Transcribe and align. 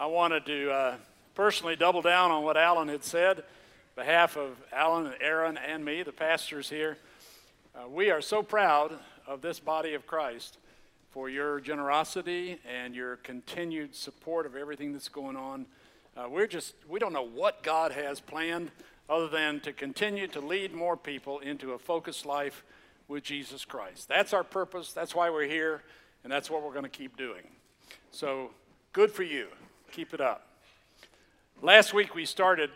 I 0.00 0.06
wanted 0.06 0.46
to 0.46 0.70
uh, 0.70 0.96
personally 1.34 1.74
double 1.74 2.02
down 2.02 2.30
on 2.30 2.44
what 2.44 2.56
Alan 2.56 2.86
had 2.86 3.02
said, 3.02 3.42
behalf 3.96 4.36
of 4.36 4.56
Alan 4.72 5.06
and 5.06 5.16
Aaron 5.20 5.56
and 5.56 5.84
me, 5.84 6.04
the 6.04 6.12
pastors 6.12 6.70
here. 6.70 6.98
Uh, 7.74 7.88
we 7.88 8.08
are 8.12 8.20
so 8.20 8.40
proud 8.40 8.92
of 9.26 9.42
this 9.42 9.58
body 9.58 9.94
of 9.94 10.06
Christ 10.06 10.58
for 11.10 11.28
your 11.28 11.58
generosity 11.58 12.60
and 12.64 12.94
your 12.94 13.16
continued 13.16 13.92
support 13.92 14.46
of 14.46 14.54
everything 14.54 14.92
that's 14.92 15.08
going 15.08 15.34
on. 15.34 15.66
Uh, 16.16 16.28
we're 16.30 16.46
just, 16.46 16.74
we 16.88 17.00
don't 17.00 17.12
know 17.12 17.26
what 17.26 17.64
God 17.64 17.90
has 17.90 18.20
planned 18.20 18.70
other 19.10 19.26
than 19.26 19.58
to 19.60 19.72
continue 19.72 20.28
to 20.28 20.40
lead 20.40 20.72
more 20.72 20.96
people 20.96 21.40
into 21.40 21.72
a 21.72 21.78
focused 21.78 22.24
life 22.24 22.62
with 23.08 23.24
Jesus 23.24 23.64
Christ. 23.64 24.06
That's 24.06 24.32
our 24.32 24.44
purpose. 24.44 24.92
That's 24.92 25.12
why 25.12 25.28
we're 25.28 25.48
here, 25.48 25.82
and 26.22 26.32
that's 26.32 26.48
what 26.48 26.62
we're 26.62 26.70
going 26.70 26.84
to 26.84 26.88
keep 26.88 27.16
doing. 27.16 27.48
So, 28.12 28.50
good 28.92 29.10
for 29.10 29.24
you. 29.24 29.48
Keep 29.92 30.14
it 30.14 30.20
up. 30.20 30.46
Last 31.62 31.92
week 31.94 32.14
we 32.14 32.24
started 32.24 32.70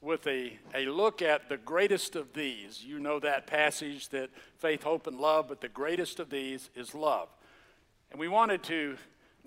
with 0.00 0.26
a, 0.26 0.58
a 0.74 0.86
look 0.86 1.22
at 1.22 1.48
the 1.48 1.56
greatest 1.56 2.14
of 2.14 2.32
these. 2.34 2.84
You 2.84 2.98
know 2.98 3.18
that 3.20 3.46
passage 3.46 4.08
that 4.10 4.30
faith, 4.58 4.82
hope, 4.82 5.06
and 5.06 5.18
love, 5.18 5.48
but 5.48 5.60
the 5.60 5.68
greatest 5.68 6.20
of 6.20 6.30
these 6.30 6.70
is 6.76 6.94
love. 6.94 7.28
And 8.10 8.20
we 8.20 8.28
wanted 8.28 8.62
to 8.64 8.96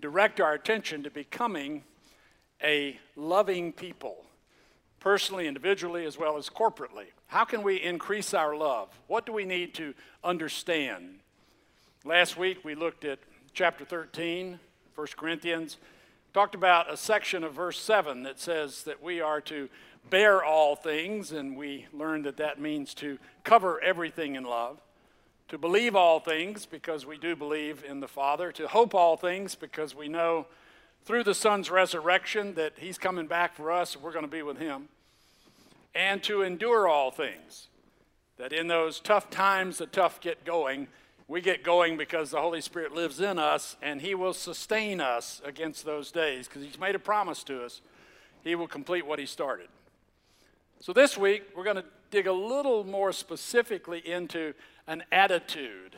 direct 0.02 0.42
our 0.42 0.54
attention 0.54 1.04
to 1.04 1.12
becoming 1.12 1.84
a 2.62 3.00
loving 3.16 3.72
people, 3.72 4.26
personally, 5.00 5.48
individually, 5.48 6.06
as 6.06 6.18
well 6.18 6.38
as 6.38 6.50
corporately. 6.50 7.06
How 7.28 7.46
can 7.46 7.62
we 7.64 7.78
increase 7.78 8.34
our 8.34 8.56
love? 8.56 8.90
What 9.08 9.26
do 9.26 9.32
we 9.32 9.46
need 9.46 9.74
to 9.76 9.94
understand? 10.24 11.20
Last 12.04 12.36
week 12.36 12.66
we 12.66 12.76
looked 12.76 13.06
at 13.06 13.20
chapter 13.54 13.86
13, 13.86 14.60
1 14.96 15.08
Corinthians, 15.16 15.78
talked 16.34 16.56
about 16.56 16.92
a 16.92 16.98
section 16.98 17.44
of 17.44 17.54
verse 17.54 17.80
7 17.80 18.24
that 18.24 18.40
says 18.40 18.84
that 18.84 19.02
we 19.02 19.20
are 19.20 19.42
to 19.42 19.70
bear 20.10 20.44
all 20.44 20.76
things, 20.76 21.32
and 21.32 21.58
we 21.58 21.88
learned 21.92 22.26
that 22.26 22.38
that 22.38 22.60
means 22.60 22.94
to 22.96 23.18
cover 23.44 23.82
everything 23.82 24.36
in 24.36 24.44
love, 24.44 24.80
to 25.48 25.58
believe 25.58 25.96
all 25.96 26.20
things 26.20 26.66
because 26.66 27.06
we 27.06 27.18
do 27.18 27.36
believe 27.36 27.84
in 27.84 28.00
the 28.00 28.08
Father, 28.08 28.52
to 28.52 28.68
hope 28.68 28.94
all 28.94 29.18
things 29.18 29.56
because 29.56 29.96
we 29.96 30.08
know 30.08 30.46
through 31.04 31.24
the 31.24 31.34
Son's 31.34 31.72
resurrection 31.72 32.54
that 32.56 32.74
He's 32.78 32.98
coming 32.98 33.28
back 33.28 33.56
for 33.56 33.72
us 33.72 33.96
and 33.96 34.04
we're 34.04 34.12
going 34.12 34.26
to 34.26 34.32
be 34.32 34.44
with 34.44 34.58
Him, 34.58 34.90
and 35.96 36.22
to 36.24 36.44
endure 36.44 36.88
all 36.88 37.12
things. 37.12 37.68
That 38.38 38.54
in 38.54 38.68
those 38.68 39.00
tough 39.00 39.30
times, 39.30 39.80
the 39.80 39.86
tough 39.86 40.22
get 40.22 40.46
going, 40.46 40.88
we 41.30 41.42
get 41.42 41.64
going 41.64 41.96
because 41.96 42.32
the 42.32 42.42
Holy 42.42 42.60
Spirit 42.60 42.92
lives 42.92 43.22
in 43.22 43.38
us 43.38 43.78
and 43.84 44.02
He 44.02 44.16
will 44.16 44.34
sustain 44.34 45.00
us 45.00 45.42
against 45.46 45.86
those 45.86 46.12
days 46.12 46.48
because 46.48 46.64
He's 46.64 46.80
made 46.80 46.96
a 46.96 47.00
promise 47.00 47.44
to 47.44 47.64
us. 47.64 47.82
He 48.44 48.56
will 48.56 48.68
complete 48.68 49.06
what 49.06 49.20
He 49.20 49.28
started. 49.28 49.68
So 50.82 50.92
this 50.92 51.18
week, 51.18 51.44
we're 51.56 51.64
going 51.64 51.76
to 51.76 51.86
dig 52.10 52.26
a 52.26 52.34
little 52.34 52.84
more 52.84 53.12
specifically 53.12 54.00
into 54.00 54.56
an 54.88 55.04
attitude, 55.12 55.96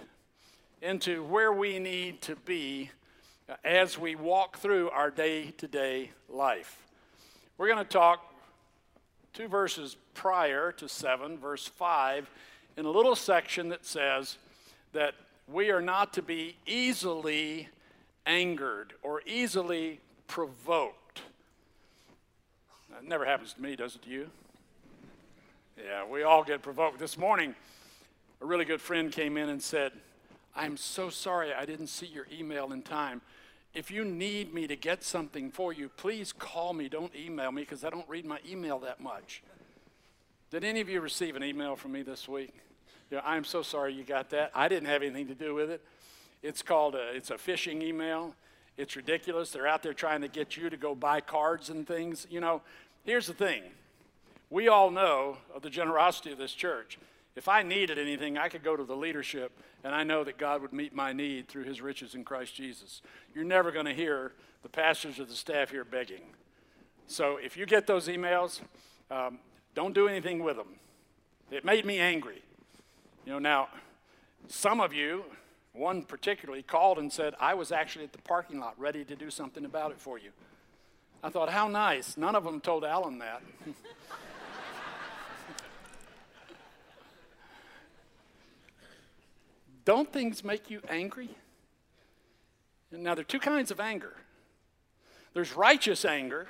into 0.81 1.23
where 1.23 1.53
we 1.53 1.79
need 1.79 2.21
to 2.23 2.35
be 2.35 2.91
uh, 3.47 3.55
as 3.63 3.97
we 3.97 4.15
walk 4.15 4.57
through 4.57 4.89
our 4.89 5.09
day 5.09 5.51
to 5.59 5.67
day 5.67 6.11
life. 6.27 6.77
We're 7.57 7.67
going 7.67 7.85
to 7.85 7.89
talk 7.89 8.33
two 9.33 9.47
verses 9.47 9.95
prior 10.13 10.73
to 10.73 10.89
7, 10.89 11.37
verse 11.37 11.67
5, 11.67 12.29
in 12.75 12.85
a 12.85 12.91
little 12.91 13.15
section 13.15 13.69
that 13.69 13.85
says 13.85 14.37
that 14.93 15.13
we 15.47 15.69
are 15.69 15.81
not 15.81 16.13
to 16.13 16.21
be 16.21 16.55
easily 16.65 17.69
angered 18.25 18.93
or 19.03 19.21
easily 19.25 19.99
provoked. 20.27 21.21
That 22.91 23.03
never 23.03 23.25
happens 23.25 23.53
to 23.53 23.61
me, 23.61 23.75
does 23.75 23.95
it 23.95 24.03
to 24.03 24.09
you? 24.09 24.29
Yeah, 25.77 26.05
we 26.05 26.23
all 26.23 26.43
get 26.43 26.61
provoked. 26.61 26.99
This 26.99 27.17
morning, 27.17 27.55
a 28.41 28.45
really 28.45 28.65
good 28.65 28.81
friend 28.81 29.11
came 29.11 29.37
in 29.37 29.49
and 29.49 29.61
said, 29.61 29.91
I'm 30.55 30.77
so 30.77 31.09
sorry 31.09 31.53
I 31.53 31.65
didn't 31.65 31.87
see 31.87 32.05
your 32.05 32.27
email 32.31 32.71
in 32.73 32.81
time. 32.81 33.21
If 33.73 33.89
you 33.89 34.03
need 34.03 34.53
me 34.53 34.67
to 34.67 34.75
get 34.75 35.03
something 35.03 35.49
for 35.49 35.71
you, 35.71 35.89
please 35.89 36.33
call 36.33 36.73
me. 36.73 36.89
Don't 36.89 37.15
email 37.15 37.51
me 37.51 37.61
because 37.61 37.85
I 37.85 37.89
don't 37.89 38.07
read 38.09 38.25
my 38.25 38.39
email 38.49 38.79
that 38.79 38.99
much. 38.99 39.41
Did 40.49 40.65
any 40.65 40.81
of 40.81 40.89
you 40.89 40.99
receive 40.99 41.37
an 41.37 41.43
email 41.43 41.77
from 41.77 41.93
me 41.93 42.01
this 42.01 42.27
week? 42.27 42.53
Yeah, 43.11 43.19
I'm 43.25 43.43
so 43.43 43.61
sorry 43.61 43.93
you 43.93 44.03
got 44.03 44.29
that. 44.29 44.51
I 44.55 44.69
didn't 44.69 44.87
have 44.87 45.03
anything 45.03 45.27
to 45.27 45.35
do 45.35 45.53
with 45.53 45.69
it. 45.69 45.81
It's 46.41 46.61
called 46.61 46.95
a, 46.95 47.13
it's 47.13 47.29
a 47.29 47.35
phishing 47.35 47.83
email. 47.83 48.33
It's 48.77 48.95
ridiculous. 48.95 49.51
They're 49.51 49.67
out 49.67 49.83
there 49.83 49.93
trying 49.93 50.21
to 50.21 50.29
get 50.29 50.55
you 50.55 50.69
to 50.69 50.77
go 50.77 50.95
buy 50.95 51.19
cards 51.19 51.69
and 51.69 51.85
things. 51.85 52.25
You 52.29 52.39
know, 52.39 52.61
here's 53.03 53.27
the 53.27 53.33
thing 53.33 53.63
we 54.49 54.69
all 54.69 54.89
know 54.89 55.37
of 55.53 55.61
the 55.61 55.69
generosity 55.69 56.31
of 56.31 56.37
this 56.37 56.53
church. 56.53 56.97
If 57.35 57.47
I 57.47 57.63
needed 57.63 57.99
anything, 57.99 58.37
I 58.37 58.49
could 58.49 58.63
go 58.63 58.75
to 58.75 58.83
the 58.83 58.95
leadership, 58.95 59.51
and 59.83 59.93
I 59.93 60.03
know 60.03 60.23
that 60.23 60.37
God 60.37 60.61
would 60.61 60.73
meet 60.73 60.93
my 60.93 61.13
need 61.13 61.47
through 61.47 61.63
his 61.63 61.81
riches 61.81 62.15
in 62.15 62.23
Christ 62.23 62.55
Jesus. 62.55 63.01
You're 63.33 63.45
never 63.45 63.71
going 63.71 63.85
to 63.85 63.93
hear 63.93 64.33
the 64.63 64.69
pastors 64.69 65.19
or 65.19 65.25
the 65.25 65.35
staff 65.35 65.71
here 65.71 65.85
begging. 65.85 66.23
So 67.07 67.37
if 67.37 67.55
you 67.55 67.65
get 67.65 67.87
those 67.87 68.07
emails, 68.07 68.61
um, 69.09 69.39
don't 69.75 69.93
do 69.93 70.07
anything 70.07 70.43
with 70.43 70.57
them. 70.57 70.75
It 71.49 71.63
made 71.63 71.85
me 71.85 71.99
angry. 71.99 72.41
You 73.25 73.33
know, 73.33 73.39
now, 73.39 73.67
some 74.47 74.79
of 74.81 74.93
you, 74.93 75.25
one 75.73 76.03
particularly, 76.03 76.63
called 76.63 76.97
and 76.97 77.11
said, 77.11 77.35
I 77.39 77.53
was 77.53 77.71
actually 77.71 78.05
at 78.05 78.13
the 78.13 78.21
parking 78.21 78.59
lot 78.59 78.73
ready 78.79 79.03
to 79.05 79.15
do 79.15 79.29
something 79.29 79.65
about 79.65 79.91
it 79.91 79.99
for 79.99 80.17
you. 80.17 80.31
I 81.23 81.29
thought, 81.29 81.49
how 81.49 81.67
nice. 81.67 82.17
None 82.17 82.35
of 82.35 82.43
them 82.43 82.59
told 82.59 82.83
Alan 82.83 83.19
that. 83.19 83.43
Don't 89.85 90.11
things 90.11 90.43
make 90.43 90.71
you 90.71 90.81
angry? 90.89 91.29
Now, 92.91 93.13
there 93.15 93.21
are 93.21 93.25
two 93.25 93.39
kinds 93.39 93.71
of 93.71 93.79
anger 93.79 94.15
there's 95.33 95.55
righteous 95.55 96.03
anger, 96.03 96.49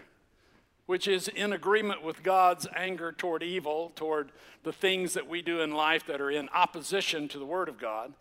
which 0.85 1.07
is 1.07 1.27
in 1.27 1.53
agreement 1.53 2.03
with 2.03 2.23
God's 2.23 2.67
anger 2.75 3.11
toward 3.11 3.43
evil, 3.43 3.91
toward 3.95 4.31
the 4.63 4.73
things 4.73 5.13
that 5.13 5.27
we 5.27 5.41
do 5.41 5.61
in 5.61 5.71
life 5.71 6.05
that 6.07 6.21
are 6.21 6.31
in 6.31 6.49
opposition 6.49 7.27
to 7.29 7.39
the 7.39 7.45
Word 7.45 7.69
of 7.69 7.79
God. 7.79 8.13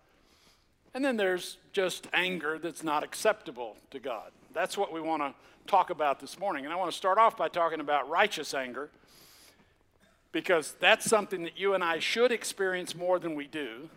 And 0.95 1.05
then 1.05 1.17
there's 1.17 1.59
just 1.73 2.09
anger 2.13 2.59
that's 2.59 2.83
not 2.83 3.05
acceptable 3.05 3.77
to 3.91 3.99
God. 3.99 4.33
That's 4.53 4.77
what 4.77 4.93
we 4.93 5.01
want 5.01 5.23
to 5.23 5.35
talk 5.67 5.91
about 5.91 6.21
this 6.21 6.39
morning. 6.39 6.65
And 6.65 6.73
I 6.75 6.77
want 6.77 6.91
to 6.91 6.97
start 6.97 7.19
off 7.19 7.37
by 7.37 7.49
talking 7.49 7.81
about 7.81 8.09
righteous 8.09 8.55
anger 8.55 8.91
because 10.33 10.75
that's 10.81 11.09
something 11.09 11.43
that 11.43 11.59
you 11.59 11.75
and 11.75 11.83
I 11.83 11.99
should 11.99 12.33
experience 12.33 12.95
more 12.95 13.19
than 13.19 13.35
we 13.35 13.47
do. 13.47 13.89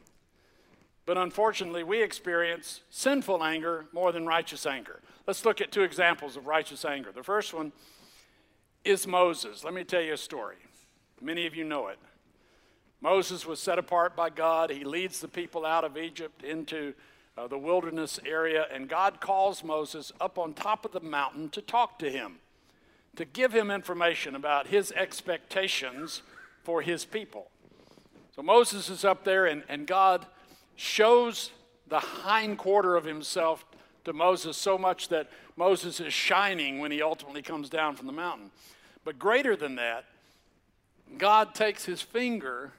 But 1.05 1.17
unfortunately, 1.17 1.83
we 1.83 2.01
experience 2.01 2.81
sinful 2.89 3.43
anger 3.43 3.85
more 3.91 4.11
than 4.11 4.25
righteous 4.25 4.65
anger. 4.65 5.01
Let's 5.27 5.45
look 5.45 5.61
at 5.61 5.71
two 5.71 5.83
examples 5.83 6.37
of 6.37 6.47
righteous 6.47 6.85
anger. 6.85 7.11
The 7.11 7.23
first 7.23 7.53
one 7.53 7.71
is 8.83 9.07
Moses. 9.07 9.63
Let 9.63 9.73
me 9.73 9.83
tell 9.83 10.01
you 10.01 10.13
a 10.13 10.17
story. 10.17 10.57
Many 11.21 11.45
of 11.45 11.55
you 11.55 11.63
know 11.63 11.87
it. 11.87 11.99
Moses 13.01 13.45
was 13.45 13.59
set 13.59 13.79
apart 13.79 14.15
by 14.15 14.29
God. 14.29 14.69
He 14.69 14.83
leads 14.83 15.19
the 15.19 15.27
people 15.27 15.65
out 15.65 15.83
of 15.83 15.97
Egypt 15.97 16.43
into 16.43 16.93
uh, 17.37 17.47
the 17.47 17.57
wilderness 17.57 18.19
area, 18.25 18.67
and 18.71 18.87
God 18.87 19.19
calls 19.19 19.63
Moses 19.63 20.11
up 20.21 20.37
on 20.37 20.53
top 20.53 20.85
of 20.85 20.91
the 20.91 20.99
mountain 20.99 21.49
to 21.49 21.61
talk 21.61 21.97
to 21.99 22.09
him, 22.09 22.35
to 23.15 23.25
give 23.25 23.53
him 23.53 23.71
information 23.71 24.35
about 24.35 24.67
his 24.67 24.91
expectations 24.91 26.21
for 26.63 26.81
his 26.81 27.05
people. 27.05 27.49
So 28.35 28.41
Moses 28.41 28.89
is 28.89 29.03
up 29.03 29.23
there, 29.23 29.45
and, 29.45 29.63
and 29.67 29.87
God 29.87 30.25
shows 30.75 31.51
the 31.87 31.99
hind 31.99 32.57
quarter 32.57 32.95
of 32.95 33.03
himself 33.03 33.65
to 34.05 34.13
Moses 34.13 34.57
so 34.57 34.77
much 34.77 35.09
that 35.09 35.29
Moses 35.55 35.99
is 35.99 36.13
shining 36.13 36.79
when 36.79 36.91
he 36.91 37.01
ultimately 37.01 37.41
comes 37.41 37.69
down 37.69 37.95
from 37.95 38.07
the 38.07 38.13
mountain. 38.13 38.51
But 39.03 39.19
greater 39.19 39.55
than 39.55 39.75
that, 39.75 40.05
God 41.17 41.53
takes 41.53 41.85
his 41.85 42.01
finger 42.01 42.71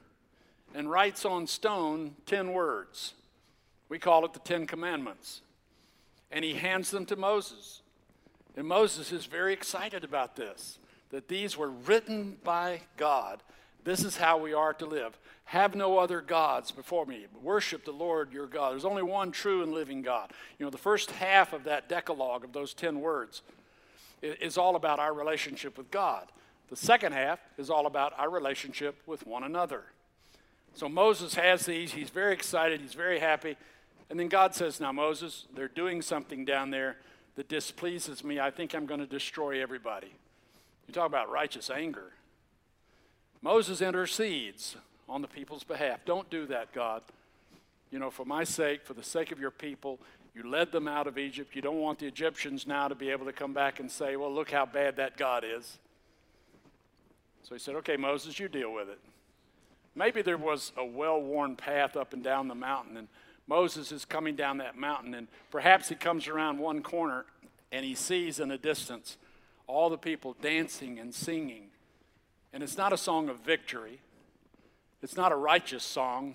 and 0.75 0.91
writes 0.91 1.25
on 1.25 1.47
stone 1.47 2.17
10 2.27 2.53
words. 2.53 3.15
We 3.89 3.99
call 3.99 4.25
it 4.25 4.33
the 4.33 4.41
Ten 4.41 4.67
Commandments. 4.67 5.43
And 6.33 6.45
he 6.45 6.55
hands 6.55 6.91
them 6.91 7.07
to 7.07 7.17
Moses. 7.17 7.83
And 8.57 8.67
Moses 8.67 9.13
is 9.13 9.27
very 9.27 9.53
excited 9.53 10.05
about 10.05 10.37
this, 10.37 10.79
that 11.11 11.29
these 11.29 11.57
were 11.57 11.71
written 11.71 12.39
by 12.43 12.81
God. 12.97 13.43
This 13.85 14.03
is 14.03 14.17
how 14.17 14.39
we 14.39 14.53
are 14.53 14.73
to 14.75 14.87
live. 14.87 15.19
Have 15.45 15.75
no 15.75 15.99
other 15.99 16.21
gods 16.21 16.71
before 16.71 17.05
me. 17.05 17.27
Worship 17.43 17.85
the 17.85 17.93
Lord 17.93 18.33
your 18.33 18.47
God. 18.47 18.73
There's 18.73 18.85
only 18.85 19.03
one 19.03 19.31
true 19.31 19.63
and 19.63 19.73
living 19.73 20.03
God. 20.03 20.33
You 20.59 20.65
know, 20.65 20.71
the 20.71 20.79
first 20.79 21.11
half 21.11 21.53
of 21.53 21.65
that 21.65 21.89
decalogue 21.89 22.45
of 22.45 22.53
those 22.53 22.73
10 22.73 23.01
words 23.01 23.43
is 24.25 24.59
all 24.59 24.77
about 24.77 24.99
our 24.99 25.13
relationship 25.13 25.77
with 25.77 25.91
God. 25.91 26.27
The 26.71 26.77
second 26.77 27.13
half 27.13 27.39
is 27.59 27.71
all 27.71 27.87
about 27.87 28.13
our 28.19 28.31
relationship 28.31 28.97
with 29.07 29.27
one 29.27 29.45
another. 29.45 29.85
So 30.75 30.89
Moses 30.89 31.35
has 31.35 31.67
these. 31.67 31.93
He's 31.93 32.11
very 32.11 32.33
excited. 32.33 32.81
He's 32.81 32.95
very 32.95 33.21
happy. 33.21 33.57
And 34.11 34.19
then 34.19 34.29
God 34.29 34.55
says, 34.55 34.81
Now, 34.81 34.93
Moses, 34.93 35.47
they're 35.55 35.69
doing 35.69 36.03
something 36.03 36.45
down 36.45 36.71
there 36.71 36.97
that 37.37 37.49
displeases 37.49 38.23
me, 38.23 38.39
I 38.39 38.51
think 38.51 38.75
I'm 38.75 38.87
going 38.87 39.01
to 39.01 39.07
destroy 39.07 39.61
everybody. 39.61 40.15
You 40.87 40.95
talk 40.95 41.07
about 41.07 41.31
righteous 41.31 41.71
anger. 41.71 42.13
Moses 43.43 43.81
intercedes 43.81 44.77
on 45.09 45.21
the 45.21 45.29
people's 45.29 45.65
behalf. 45.65 46.01
Don't 46.05 46.29
do 46.31 46.47
that, 46.47 46.73
God. 46.73 47.03
You 47.91 47.99
know, 47.99 48.11
for 48.11 48.25
my 48.25 48.45
sake, 48.45 48.85
for 48.85 48.95
the 48.95 49.03
sake 49.03 49.33
of 49.33 49.41
your 49.41 49.51
people, 49.51 49.99
you 50.35 50.49
led 50.49 50.73
them 50.73 50.89
out 50.89 51.07
of 51.07 51.17
Egypt. 51.17 51.55
You 51.55 51.63
don't 51.63 51.81
want 51.81 52.01
the 52.01 52.07
Egyptians 52.07 52.67
now 52.67 52.89
to 52.89 52.95
be 52.95 53.11
able 53.11 53.27
to 53.27 53.33
come 53.33 53.53
back 53.53 53.79
and 53.79 53.91
say, 53.91 54.17
well, 54.17 54.33
look 54.33 54.51
how 54.51 54.67
bad 54.67 54.97
that 54.97 55.17
God 55.17 55.45
is. 55.45 55.79
So 57.45 57.55
he 57.55 57.59
said, 57.59 57.77
okay, 57.77 57.97
Moses, 57.97 58.39
you 58.39 58.49
deal 58.49 58.73
with 58.73 58.89
it. 58.89 58.99
Maybe 59.95 60.23
there 60.23 60.39
was 60.39 60.73
a 60.77 60.85
well 60.85 61.21
worn 61.21 61.55
path 61.55 61.97
up 61.97 62.13
and 62.13 62.25
down 62.25 62.49
the 62.49 62.55
mountain, 62.55 62.97
and 62.97 63.09
Moses 63.47 63.93
is 63.93 64.05
coming 64.05 64.35
down 64.35 64.59
that 64.59 64.77
mountain, 64.77 65.15
and 65.15 65.29
perhaps 65.51 65.89
he 65.89 65.95
comes 65.95 66.27
around 66.27 66.59
one 66.59 66.83
corner 66.83 67.27
and 67.71 67.85
he 67.85 67.95
sees 67.95 68.41
in 68.41 68.49
the 68.49 68.59
distance 68.59 69.17
all 69.67 69.91
the 69.91 69.99
people 69.99 70.37
dancing 70.41 70.99
and 70.99 71.15
singing. 71.15 71.67
And 72.53 72.63
it's 72.63 72.77
not 72.77 72.93
a 72.93 72.97
song 72.97 73.29
of 73.29 73.39
victory, 73.41 74.01
it's 75.03 75.17
not 75.17 75.33
a 75.33 75.37
righteous 75.37 75.85
song, 75.85 76.35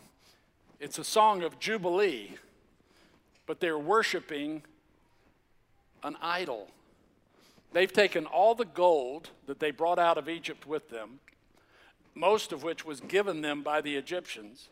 it's 0.79 0.99
a 0.99 1.03
song 1.03 1.43
of 1.43 1.59
jubilee. 1.59 2.37
But 3.49 3.59
they're 3.59 3.79
worshiping 3.79 4.61
an 6.03 6.17
idol. 6.21 6.67
They've 7.73 7.91
taken 7.91 8.27
all 8.27 8.53
the 8.53 8.65
gold 8.65 9.31
that 9.47 9.59
they 9.59 9.71
brought 9.71 9.97
out 9.97 10.19
of 10.19 10.29
Egypt 10.29 10.67
with 10.67 10.89
them, 10.89 11.19
most 12.13 12.51
of 12.51 12.61
which 12.61 12.85
was 12.85 12.99
given 12.99 13.41
them 13.41 13.63
by 13.63 13.81
the 13.81 13.95
Egyptians 13.95 14.69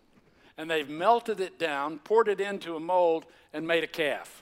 and 0.58 0.70
they've 0.70 0.90
melted 0.90 1.40
it 1.40 1.60
down, 1.60 2.00
poured 2.00 2.28
it 2.28 2.42
into 2.42 2.76
a 2.76 2.80
mold, 2.80 3.26
and 3.54 3.68
made 3.68 3.84
a 3.84 3.88
calf. 3.88 4.42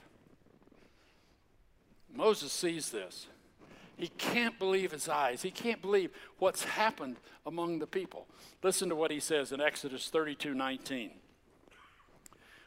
Moses 2.12 2.52
sees 2.52 2.90
this. 2.90 3.26
He 3.98 4.08
can't 4.08 4.58
believe 4.58 4.92
his 4.92 5.08
eyes. 5.08 5.42
He 5.42 5.50
can't 5.50 5.80
believe 5.82 6.10
what's 6.38 6.64
happened 6.64 7.16
among 7.44 7.78
the 7.78 7.86
people. 7.86 8.26
Listen 8.62 8.88
to 8.88 8.96
what 8.96 9.10
he 9.10 9.20
says 9.20 9.52
in 9.52 9.60
Exodus 9.60 10.08
32 10.08 10.54
19. 10.54 11.10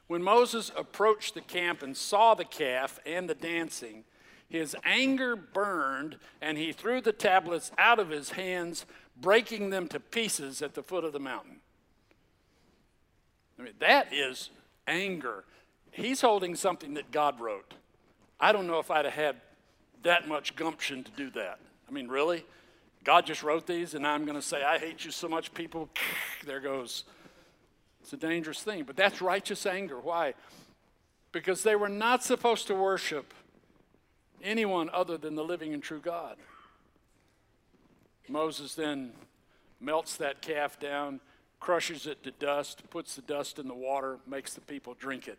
When 0.10 0.24
Moses 0.24 0.72
approached 0.76 1.36
the 1.36 1.42
camp 1.42 1.84
and 1.84 1.96
saw 1.96 2.34
the 2.34 2.44
calf 2.44 3.00
and 3.06 3.30
the 3.30 3.36
dancing, 3.36 4.06
his 4.50 4.76
anger 4.84 5.36
burned, 5.36 6.18
and 6.42 6.58
he 6.58 6.74
threw 6.74 7.00
the 7.00 7.14
tablets 7.14 7.72
out 7.78 8.00
of 8.00 8.10
his 8.10 8.32
hands, 8.32 8.88
breaking 9.16 9.70
them 9.70 9.88
to 9.90 10.00
pieces 10.00 10.64
at 10.64 10.74
the 10.74 10.82
foot 10.82 11.04
of 11.04 11.14
the 11.14 11.20
mountain. 11.20 11.58
I 13.60 13.62
mean, 13.62 13.74
that 13.78 14.12
is 14.12 14.50
anger. 14.88 15.44
He's 15.92 16.22
holding 16.22 16.56
something 16.56 16.96
that 16.96 17.12
God 17.12 17.40
wrote. 17.40 17.76
I 18.40 18.52
don't 18.52 18.66
know 18.66 18.80
if 18.80 18.90
I'd 18.90 19.06
have 19.06 19.14
had 19.14 19.36
that 20.02 20.28
much 20.28 20.56
gumption 20.56 21.04
to 21.04 21.12
do 21.12 21.30
that. 21.32 21.60
I 21.88 21.92
mean, 21.92 22.08
really? 22.08 22.46
God 23.04 23.28
just 23.28 23.44
wrote 23.44 23.68
these, 23.68 23.94
and 23.94 24.08
I'm 24.08 24.26
going 24.26 24.34
to 24.34 24.42
say, 24.42 24.64
I 24.64 24.80
hate 24.80 25.06
you 25.06 25.12
so 25.12 25.30
much, 25.30 25.54
people. 25.54 25.88
There 26.48 26.62
goes. 26.62 27.04
It's 28.10 28.24
a 28.24 28.28
dangerous 28.28 28.64
thing, 28.64 28.86
but 28.86 28.96
that's 28.96 29.22
righteous 29.22 29.68
anger. 29.68 30.00
Why? 30.00 30.34
Because 31.32 31.62
they 31.62 31.76
were 31.76 31.88
not 31.88 32.24
supposed 32.24 32.66
to 32.66 32.74
worship 32.74 33.36
anyone 34.42 34.90
other 34.92 35.16
than 35.16 35.36
the 35.36 35.44
living 35.44 35.76
and 35.76 35.84
true 35.84 36.00
God. 36.00 36.38
Moses 38.28 38.74
then 38.74 39.12
melts 39.80 40.18
that 40.18 40.42
calf 40.42 40.80
down 40.80 41.20
crushes 41.60 42.08
it 42.08 42.24
to 42.24 42.32
dust, 42.32 42.82
puts 42.90 43.16
the 43.16 43.22
dust 43.22 43.60
in 43.60 43.68
the 43.68 43.76
water, 43.76 44.18
makes 44.26 44.56
the 44.56 44.62
people 44.62 44.96
drink 44.96 45.28
it. 45.28 45.38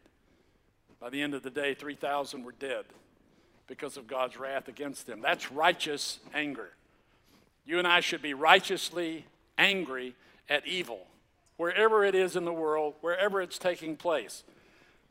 By 1.00 1.10
the 1.10 1.22
end 1.22 1.34
of 1.34 1.42
the 1.42 1.50
day, 1.50 1.74
3,000 1.74 2.44
were 2.44 2.52
dead 2.52 2.84
because 3.66 3.96
of 3.96 4.06
God's 4.06 4.36
wrath 4.36 4.68
against 4.68 5.08
them. 5.08 5.20
That's 5.20 5.50
righteous 5.50 6.20
anger. 6.32 6.70
You 7.66 7.78
and 7.78 7.88
I 7.88 7.98
should 7.98 8.22
be 8.22 8.32
righteously 8.32 9.24
angry 9.58 10.14
at 10.48 10.68
evil, 10.68 11.08
wherever 11.60 12.02
it 12.02 12.14
is 12.14 12.36
in 12.36 12.46
the 12.46 12.52
world, 12.54 12.94
wherever 13.02 13.42
it's 13.42 13.58
taking 13.58 13.94
place. 13.94 14.44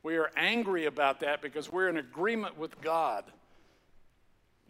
We 0.01 0.17
are 0.17 0.31
angry 0.35 0.85
about 0.85 1.19
that 1.19 1.43
because 1.43 1.71
we're 1.71 1.89
in 1.89 1.97
agreement 1.97 2.57
with 2.57 2.81
God 2.81 3.25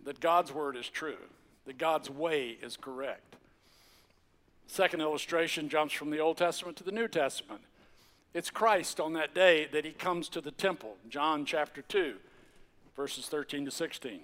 that 0.04 0.20
God's 0.20 0.52
word 0.52 0.76
is 0.76 0.90
true, 0.90 1.16
that 1.66 1.78
God's 1.78 2.10
way 2.10 2.58
is 2.62 2.76
correct. 2.76 3.38
Second 4.68 5.00
illustration 5.00 5.70
jumps 5.70 5.94
from 5.94 6.10
the 6.10 6.20
Old 6.20 6.36
Testament 6.36 6.76
to 6.80 6.84
the 6.84 6.92
New 6.92 7.08
Testament. 7.08 7.62
It's 8.34 8.50
Christ 8.50 9.00
on 9.00 9.14
that 9.14 9.34
day 9.34 9.70
that 9.72 9.86
he 9.86 9.92
comes 9.92 10.28
to 10.30 10.42
the 10.42 10.52
temple, 10.52 10.98
John 11.08 11.46
chapter 11.46 11.82
2, 11.82 12.16
verses 12.94 13.28
13 13.28 13.64
to 13.64 13.72
16. 13.72 14.20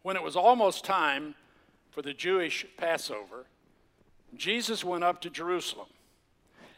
When 0.00 0.16
it 0.16 0.22
was 0.22 0.36
almost 0.36 0.86
time 0.86 1.34
for 1.90 2.00
the 2.00 2.14
Jewish 2.14 2.64
Passover, 2.78 3.44
Jesus 4.34 4.82
went 4.82 5.04
up 5.04 5.20
to 5.20 5.28
Jerusalem. 5.28 5.88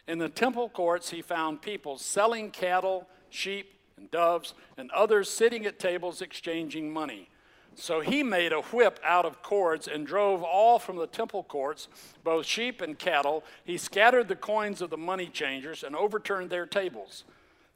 In 0.08 0.18
the 0.18 0.28
temple 0.28 0.68
courts, 0.68 1.10
he 1.10 1.22
found 1.22 1.62
people 1.62 1.96
selling 1.96 2.50
cattle, 2.50 3.08
sheep, 3.30 3.78
and 3.96 4.10
doves, 4.10 4.54
and 4.76 4.90
others 4.90 5.30
sitting 5.30 5.64
at 5.64 5.78
tables 5.78 6.20
exchanging 6.20 6.92
money. 6.92 7.28
So 7.74 8.00
he 8.00 8.22
made 8.22 8.52
a 8.52 8.60
whip 8.60 9.00
out 9.04 9.24
of 9.24 9.42
cords 9.42 9.88
and 9.88 10.06
drove 10.06 10.42
all 10.42 10.78
from 10.78 10.96
the 10.96 11.06
temple 11.06 11.44
courts, 11.44 11.88
both 12.22 12.44
sheep 12.44 12.82
and 12.82 12.98
cattle. 12.98 13.44
He 13.64 13.78
scattered 13.78 14.28
the 14.28 14.36
coins 14.36 14.82
of 14.82 14.90
the 14.90 14.98
money 14.98 15.26
changers 15.26 15.82
and 15.82 15.96
overturned 15.96 16.50
their 16.50 16.66
tables. 16.66 17.24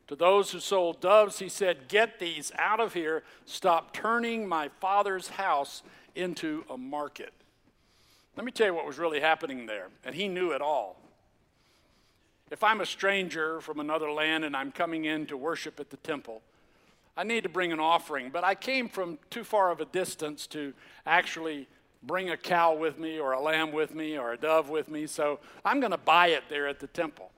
To 0.09 0.15
those 0.15 0.51
who 0.51 0.61
sold 0.61 1.01
doves, 1.01 1.39
he 1.39 1.49
said, 1.49 1.89
Get 1.89 2.19
these 2.19 2.53
out 2.59 2.79
of 2.79 2.93
here. 2.93 3.23
Stop 3.45 3.93
turning 3.93 4.47
my 4.47 4.69
father's 4.81 5.29
house 5.29 5.83
into 6.15 6.65
a 6.71 6.77
market. 6.77 7.33
Let 8.37 8.45
me 8.45 8.53
tell 8.53 8.67
you 8.67 8.75
what 8.75 8.87
was 8.87 8.99
really 8.99 9.21
happening 9.21 9.67
there, 9.67 9.89
and 10.05 10.15
he 10.15 10.29
knew 10.29 10.53
it 10.53 10.61
all. 10.61 11.01
If 12.51 12.63
I'm 12.63 12.81
a 12.81 12.87
stranger 12.87 13.61
from 13.61 13.81
another 13.81 14.11
land 14.11 14.45
and 14.45 14.57
I'm 14.57 14.71
coming 14.71 15.05
in 15.05 15.27
to 15.27 15.37
worship 15.37 15.81
at 15.81 15.91
the 15.91 15.97
temple, 15.99 16.43
I 17.17 17.25
need 17.25 17.43
to 17.43 17.49
bring 17.49 17.73
an 17.73 17.81
offering, 17.81 18.31
but 18.31 18.45
I 18.45 18.55
came 18.55 18.89
from 18.89 19.19
too 19.31 19.43
far 19.43 19.71
of 19.71 19.81
a 19.81 19.85
distance 19.87 20.47
to 20.49 20.73
actually 21.07 21.67
bring 22.03 22.31
a 22.31 22.37
cow 22.37 22.75
with 22.75 22.99
me 22.99 23.19
or 23.19 23.33
a 23.33 23.41
lamb 23.41 23.73
with 23.73 23.95
me 23.95 24.17
or 24.17 24.33
a 24.33 24.37
dove 24.37 24.69
with 24.69 24.89
me, 24.89 25.07
so 25.07 25.41
I'm 25.65 25.81
going 25.81 25.91
to 25.91 25.99
buy 25.99 26.29
it 26.29 26.45
there 26.49 26.69
at 26.69 26.79
the 26.79 26.87
temple. 26.87 27.31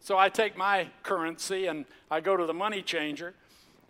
So 0.00 0.16
I 0.16 0.28
take 0.28 0.56
my 0.56 0.88
currency 1.02 1.66
and 1.66 1.84
I 2.10 2.20
go 2.20 2.36
to 2.36 2.46
the 2.46 2.54
money 2.54 2.80
changer, 2.80 3.34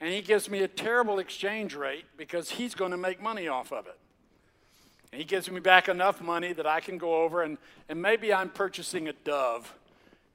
and 0.01 0.13
he 0.13 0.23
gives 0.23 0.51
me 0.51 0.63
a 0.63 0.69
terrible 0.69 1.19
exchange 1.19 1.75
rate 1.75 2.07
because 2.17 2.51
he's 2.51 2.75
going 2.75 2.91
to 2.91 2.97
make 2.97 3.23
money 3.23 3.47
off 3.47 3.73
of 3.73 3.87
it. 3.87 3.99
And 5.13 5.21
he 5.21 5.25
gives 5.25 5.51
me 5.51 5.61
back 5.61 5.89
enough 5.89 6.21
money 6.21 6.53
that 6.53 6.67
I 6.67 6.81
can 6.81 6.99
go 6.99 7.23
over 7.23 7.43
and, 7.43 7.59
and 7.89 8.01
maybe 8.01 8.33
I'm 8.33 8.49
purchasing 8.49 9.09
a 9.09 9.13
dove. 9.13 9.75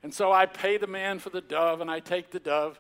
And 0.04 0.14
so 0.14 0.32
I 0.32 0.46
pay 0.46 0.78
the 0.78 0.88
man 0.88 1.20
for 1.20 1.30
the 1.30 1.42
dove 1.42 1.82
and 1.82 1.90
I 1.90 2.00
take 2.00 2.32
the 2.32 2.40
dove 2.40 2.80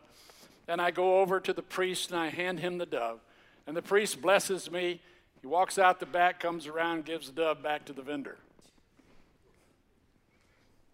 and 0.68 0.82
I 0.82 0.92
go 0.92 1.22
over 1.22 1.40
to 1.40 1.54
the 1.54 1.62
priest 1.62 2.12
and 2.12 2.20
I 2.20 2.28
hand 2.28 2.60
him 2.60 2.78
the 2.78 2.86
dove. 2.86 3.20
And 3.66 3.76
the 3.76 3.82
priest 3.82 4.22
blesses 4.22 4.70
me. 4.70 5.02
He 5.42 5.48
walks 5.48 5.80
out 5.80 6.00
the 6.00 6.06
back, 6.06 6.40
comes 6.40 6.68
around, 6.68 7.06
gives 7.06 7.28
the 7.28 7.34
dove 7.34 7.64
back 7.64 7.86
to 7.86 7.94
the 7.94 8.02
vendor. 8.02 8.38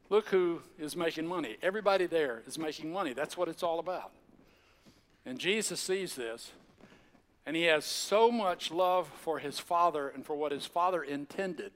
Look 0.10 0.30
who 0.30 0.62
is 0.80 0.96
making 0.96 1.28
money. 1.28 1.58
Everybody 1.62 2.08
there 2.08 2.42
is 2.48 2.58
making 2.58 2.92
money. 2.92 3.14
That's 3.14 3.38
what 3.38 3.48
it's 3.48 3.62
all 3.62 3.80
about. 3.80 4.12
And 5.26 5.38
Jesus 5.38 5.80
sees 5.80 6.16
this, 6.16 6.52
and 7.46 7.56
he 7.56 7.64
has 7.64 7.86
so 7.86 8.32
much 8.32 8.72
love 8.72 9.08
for 9.22 9.38
his 9.38 9.60
father 9.60 10.10
and 10.10 10.26
for 10.26 10.36
what 10.36 10.52
his 10.52 10.66
father 10.66 11.04
intended 11.04 11.74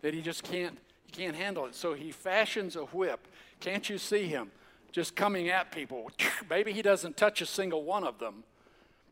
that 0.00 0.12
he 0.12 0.20
just 0.20 0.42
can't 0.42 0.76
can't 1.12 1.36
handle 1.36 1.66
it. 1.66 1.74
So 1.74 1.94
he 1.94 2.10
fashions 2.10 2.76
a 2.76 2.84
whip. 2.86 3.28
Can't 3.60 3.88
you 3.88 3.98
see 3.98 4.26
him? 4.26 4.50
just 4.92 5.16
coming 5.16 5.48
at 5.48 5.72
people. 5.72 6.10
Maybe 6.50 6.72
he 6.72 6.82
doesn't 6.82 7.16
touch 7.16 7.40
a 7.40 7.46
single 7.46 7.82
one 7.82 8.04
of 8.04 8.18
them, 8.18 8.44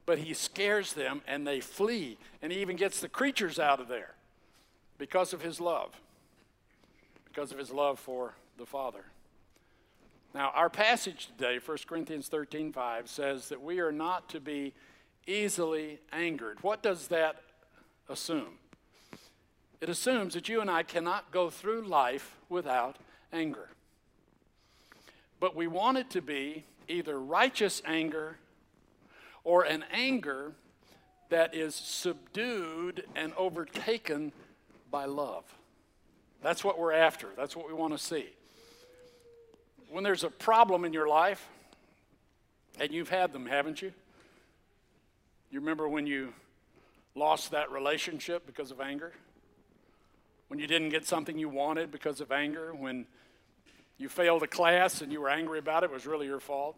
but 0.07 0.19
he 0.19 0.35
scares 0.35 0.93
them 0.93 1.23
and 1.27 1.47
they 1.47 1.61
flee. 1.61 2.19
And 2.43 2.53
he 2.53 2.61
even 2.61 2.77
gets 2.77 3.01
the 3.01 3.09
creatures 3.09 3.59
out 3.59 3.81
of 3.81 3.89
there 3.89 4.15
because 4.99 5.33
of 5.33 5.41
his 5.43 5.61
love, 5.61 5.99
because 7.25 7.51
of 7.51 7.59
his 7.59 7.71
love 7.71 7.99
for 7.99 8.35
the 8.59 8.67
Father. 8.67 9.05
Now, 10.33 10.53
our 10.55 10.71
passage 10.71 11.27
today, 11.27 11.59
1 11.65 11.79
Corinthians 11.89 12.29
13 12.29 12.73
5, 12.73 13.09
says 13.09 13.49
that 13.49 13.61
we 13.61 13.81
are 13.81 13.91
not 13.91 14.29
to 14.29 14.39
be 14.39 14.75
easily 15.27 15.99
angered. 16.13 16.63
What 16.63 16.83
does 16.83 17.09
that 17.09 17.43
assume? 18.09 18.60
It 19.81 19.89
assumes 19.89 20.35
that 20.35 20.49
you 20.49 20.61
and 20.61 20.71
I 20.71 20.83
cannot 20.83 21.31
go 21.31 21.49
through 21.51 21.83
life 21.83 22.37
without 22.49 22.97
anger. 23.33 23.69
But 25.39 25.57
we 25.57 25.67
want 25.67 25.97
it 25.99 26.11
to 26.11 26.21
be 26.21 26.65
either 26.87 27.19
righteous 27.19 27.81
anger 27.87 28.37
or 29.43 29.63
an 29.63 29.85
anger 29.91 30.53
that 31.31 31.55
is 31.55 31.75
subdued 31.75 33.05
and 33.17 33.33
overtaken 33.35 34.33
by 34.91 35.07
love. 35.07 35.45
That's 36.43 36.63
what 36.63 36.79
we're 36.79 36.93
after. 36.93 37.29
That's 37.37 37.57
what 37.57 37.67
we 37.67 37.75
want 37.75 37.97
to 37.97 37.99
see. 37.99 38.27
When 39.91 40.05
there's 40.05 40.25
a 40.25 40.31
problem 40.31 40.85
in 40.85 40.93
your 40.93 41.09
life, 41.09 41.49
and 42.79 42.93
you've 42.93 43.09
had 43.09 43.33
them, 43.33 43.47
haven't 43.47 43.83
you? 43.83 43.93
You 45.51 45.61
remember 45.61 45.89
when 45.89 46.07
you 46.07 46.33
lost 47.15 47.51
that 47.51 47.71
relationship 47.71 48.47
because 48.47 48.71
of 48.71 48.81
anger? 48.81 49.13
When 50.51 50.59
you 50.59 50.67
didn't 50.67 50.89
get 50.89 51.07
something 51.07 51.39
you 51.39 51.49
wanted 51.49 51.93
because 51.93 52.21
of 52.21 52.33
anger? 52.33 52.75
When 52.75 53.07
you 53.99 54.09
failed 54.09 54.43
a 54.43 54.49
class 54.49 55.01
and 55.01 55.13
you 55.13 55.21
were 55.21 55.29
angry 55.29 55.61
about 55.61 55.85
it, 55.85 55.91
it 55.91 55.93
was 55.93 56.09
really 56.09 56.27
your 56.27 56.41
fault? 56.41 56.75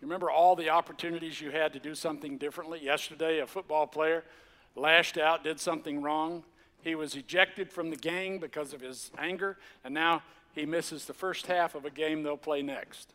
You 0.00 0.06
remember 0.06 0.30
all 0.30 0.54
the 0.54 0.70
opportunities 0.70 1.40
you 1.40 1.50
had 1.50 1.72
to 1.72 1.80
do 1.80 1.96
something 1.96 2.38
differently? 2.38 2.78
Yesterday, 2.80 3.40
a 3.40 3.48
football 3.48 3.88
player 3.88 4.22
lashed 4.76 5.18
out, 5.18 5.42
did 5.42 5.58
something 5.58 6.00
wrong. 6.00 6.44
He 6.80 6.94
was 6.94 7.16
ejected 7.16 7.72
from 7.72 7.90
the 7.90 7.96
gang 7.96 8.38
because 8.38 8.72
of 8.72 8.80
his 8.80 9.10
anger, 9.18 9.58
and 9.82 9.92
now 9.92 10.22
he 10.54 10.64
misses 10.64 11.06
the 11.06 11.12
first 11.12 11.48
half 11.48 11.74
of 11.74 11.84
a 11.84 11.90
game 11.90 12.22
they'll 12.22 12.36
play 12.36 12.62
next. 12.62 13.14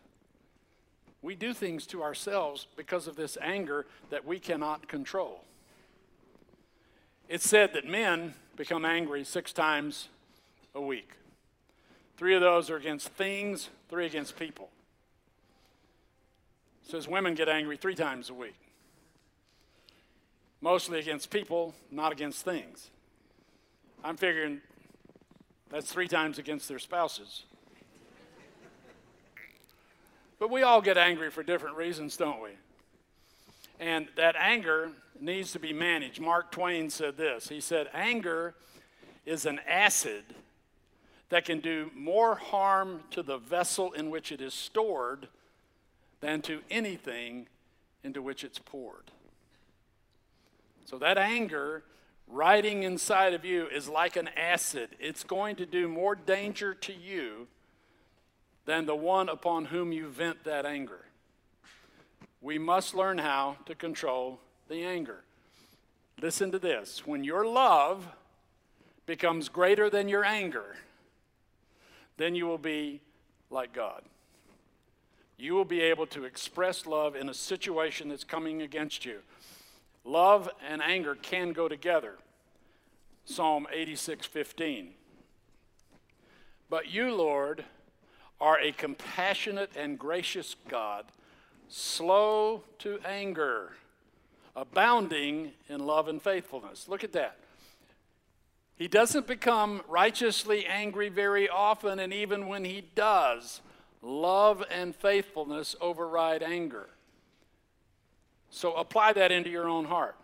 We 1.22 1.34
do 1.36 1.54
things 1.54 1.88
to 1.88 2.04
ourselves 2.04 2.68
because 2.76 3.08
of 3.08 3.16
this 3.16 3.38
anger 3.42 3.86
that 4.10 4.26
we 4.26 4.38
cannot 4.38 4.90
control. 4.90 5.46
It's 7.30 7.48
said 7.48 7.74
that 7.74 7.86
men 7.86 8.34
become 8.56 8.86
angry 8.86 9.24
six 9.24 9.52
times 9.52 10.08
a 10.74 10.82
week. 10.82 11.12
Three 12.16 12.36
of 12.36 12.42
those 12.42 12.70
are 12.70 12.78
against 12.78 13.10
things, 13.10 13.70
three 13.90 14.06
against 14.06 14.40
people. 14.40 14.70
It 16.84 16.92
says 16.92 17.08
women 17.08 17.36
get 17.36 17.50
angry 17.50 17.76
three 17.76 17.96
times 17.96 18.30
a 18.30 18.34
week. 18.34 18.56
Mostly 20.62 21.00
against 21.00 21.30
people, 21.30 21.76
not 21.92 22.12
against 22.12 22.46
things. 22.46 22.90
I'm 24.04 24.16
figuring 24.16 24.62
that's 25.70 25.92
three 25.92 26.08
times 26.08 26.40
against 26.40 26.70
their 26.70 26.80
spouses. 26.80 27.44
But 30.40 30.50
we 30.50 30.64
all 30.64 30.82
get 30.82 30.98
angry 30.98 31.30
for 31.30 31.44
different 31.44 31.76
reasons, 31.76 32.16
don't 32.16 32.42
we? 32.42 32.52
And 33.80 34.08
that 34.16 34.36
anger 34.36 34.92
needs 35.20 35.52
to 35.52 35.60
be 35.60 35.74
managed. 35.74 36.20
Mark 36.20 36.52
Twain 36.52 36.90
said 36.90 37.18
this 37.18 37.50
He 37.50 37.62
said, 37.62 37.90
Anger 37.94 38.56
is 39.26 39.46
an 39.46 39.60
acid 39.68 40.24
that 41.30 41.46
can 41.46 41.60
do 41.60 41.92
more 41.94 42.36
harm 42.36 43.02
to 43.12 43.22
the 43.22 43.38
vessel 43.38 43.92
in 43.92 44.10
which 44.10 44.32
it 44.32 44.42
is 44.42 44.54
stored 44.54 45.28
than 46.22 46.42
to 46.42 46.62
anything 46.70 47.48
into 48.04 48.22
which 48.22 48.44
it's 48.44 48.60
poured. 48.60 49.12
So 50.86 50.98
that 51.00 51.18
anger 51.18 51.84
riding 52.28 52.84
inside 52.84 53.34
of 53.34 53.44
you 53.44 53.68
is 53.68 53.90
like 53.90 54.16
an 54.16 54.30
acid. 54.38 54.90
It's 55.00 55.24
going 55.24 55.58
to 55.58 55.66
do 55.66 55.88
more 55.88 56.16
danger 56.16 56.74
to 56.74 56.94
you 56.94 57.48
than 58.66 58.86
the 58.86 58.96
one 58.96 59.30
upon 59.30 59.66
whom 59.66 59.92
you 59.92 60.08
vent 60.08 60.44
that 60.46 60.66
anger. 60.66 61.07
We 62.42 62.58
must 62.58 62.94
learn 62.94 63.18
how 63.18 63.58
to 63.66 63.76
control 63.76 64.40
the 64.68 64.84
anger. 64.84 65.24
Listen 66.22 66.52
to 66.52 66.60
this 66.60 67.06
when 67.06 67.24
your 67.24 67.46
love 67.46 68.08
becomes 69.06 69.50
greater 69.50 69.90
than 69.90 70.10
your 70.10 70.26
anger, 70.26 70.76
then 72.18 72.36
you 72.36 72.46
will 72.46 72.58
be 72.58 73.02
like 73.50 73.74
God. 73.74 74.04
You 75.38 75.54
will 75.54 75.66
be 75.66 75.82
able 75.82 76.08
to 76.08 76.26
express 76.26 76.86
love 76.86 77.16
in 77.16 77.30
a 77.30 77.34
situation 77.34 78.10
that's 78.10 78.24
coming 78.24 78.62
against 78.62 79.06
you. 79.06 79.20
Love 80.04 80.50
and 80.68 80.82
anger 80.82 81.16
can 81.16 81.54
go 81.54 81.68
together. 81.68 82.16
Psalm 83.26 83.68
86 83.72 84.26
15. 84.26 84.90
But 86.70 86.90
you, 86.90 87.14
Lord, 87.14 87.64
are 88.42 88.60
a 88.60 88.72
compassionate 88.72 89.72
and 89.76 89.98
gracious 89.98 90.56
God, 90.68 91.06
slow 91.68 92.64
to 92.80 93.00
anger, 93.06 93.74
abounding 94.56 95.52
in 95.70 95.86
love 95.86 96.08
and 96.08 96.22
faithfulness. 96.22 96.88
Look 96.88 97.04
at 97.04 97.14
that. 97.14 97.38
He 98.76 98.88
doesn't 98.88 99.26
become 99.26 99.82
righteously 99.88 100.66
angry 100.66 101.10
very 101.10 101.50
often, 101.50 102.00
and 102.00 102.14
even 102.14 102.48
when 102.48 102.64
he 102.64 102.84
does, 102.94 103.62
love 104.02 104.64
and 104.70 104.96
faithfulness 104.96 105.76
override 105.82 106.44
anger. 106.44 106.88
So 108.50 108.74
apply 108.74 109.14
that 109.14 109.32
into 109.32 109.50
your 109.50 109.68
own 109.68 109.86
heart. 109.86 110.16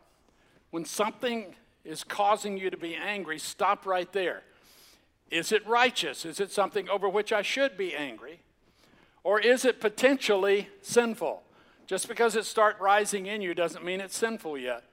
When 0.70 0.86
something 0.86 1.56
is 1.84 2.04
causing 2.04 2.58
you 2.58 2.70
to 2.70 2.78
be 2.78 2.96
angry, 2.96 3.40
stop 3.40 3.86
right 3.86 4.12
there. 4.14 4.44
Is 5.30 5.52
it 5.52 5.66
righteous? 5.68 6.26
Is 6.26 6.40
it 6.40 6.52
something 6.52 6.88
over 6.90 7.10
which 7.10 7.34
I 7.34 7.42
should 7.42 7.76
be 7.76 7.96
angry? 7.96 8.40
Or 9.24 9.40
is 9.40 9.66
it 9.66 9.80
potentially 9.80 10.70
sinful? 10.82 11.44
Just 11.88 12.08
because 12.08 12.36
it 12.36 12.46
starts 12.46 12.80
rising 12.82 13.26
in 13.26 13.42
you 13.42 13.54
doesn't 13.54 13.84
mean 13.84 14.02
it's 14.02 14.18
sinful 14.18 14.58
yet. 14.58 14.84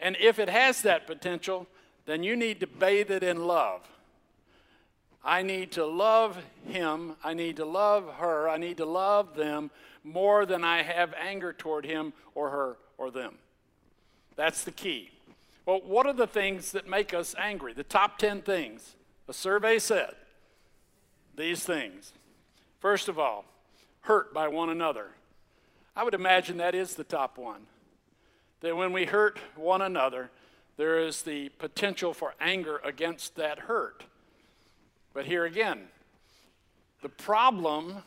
And 0.00 0.16
if 0.20 0.38
it 0.38 0.48
has 0.48 0.82
that 0.82 1.06
potential, 1.06 1.66
then 2.06 2.22
you 2.22 2.36
need 2.36 2.60
to 2.60 2.66
bathe 2.66 3.10
it 3.10 3.22
in 3.22 3.46
love. 3.46 3.80
I 5.24 5.42
need 5.42 5.72
to 5.72 5.86
love 5.86 6.36
him. 6.66 7.16
I 7.24 7.32
need 7.32 7.56
to 7.56 7.64
love 7.64 8.14
her. 8.18 8.48
I 8.48 8.58
need 8.58 8.76
to 8.76 8.84
love 8.84 9.34
them 9.34 9.70
more 10.02 10.44
than 10.44 10.64
I 10.64 10.82
have 10.82 11.14
anger 11.14 11.52
toward 11.52 11.86
him 11.86 12.12
or 12.34 12.50
her 12.50 12.76
or 12.98 13.10
them. 13.10 13.36
That's 14.36 14.64
the 14.64 14.72
key. 14.72 15.10
Well, 15.64 15.80
what 15.82 16.06
are 16.06 16.12
the 16.12 16.26
things 16.26 16.72
that 16.72 16.86
make 16.86 17.14
us 17.14 17.34
angry? 17.38 17.72
The 17.72 17.84
top 17.84 18.18
10 18.18 18.42
things. 18.42 18.96
A 19.28 19.32
survey 19.32 19.78
said 19.78 20.14
these 21.36 21.64
things. 21.64 22.12
First 22.84 23.08
of 23.08 23.18
all, 23.18 23.46
hurt 24.02 24.34
by 24.34 24.46
one 24.46 24.68
another. 24.68 25.06
I 25.96 26.04
would 26.04 26.12
imagine 26.12 26.58
that 26.58 26.74
is 26.74 26.96
the 26.96 27.02
top 27.02 27.38
one. 27.38 27.62
That 28.60 28.76
when 28.76 28.92
we 28.92 29.06
hurt 29.06 29.38
one 29.56 29.80
another, 29.80 30.30
there 30.76 30.98
is 30.98 31.22
the 31.22 31.48
potential 31.58 32.12
for 32.12 32.34
anger 32.42 32.82
against 32.84 33.36
that 33.36 33.60
hurt. 33.60 34.04
But 35.14 35.24
here 35.24 35.46
again, 35.46 35.84
the 37.00 37.08
problem, 37.08 38.02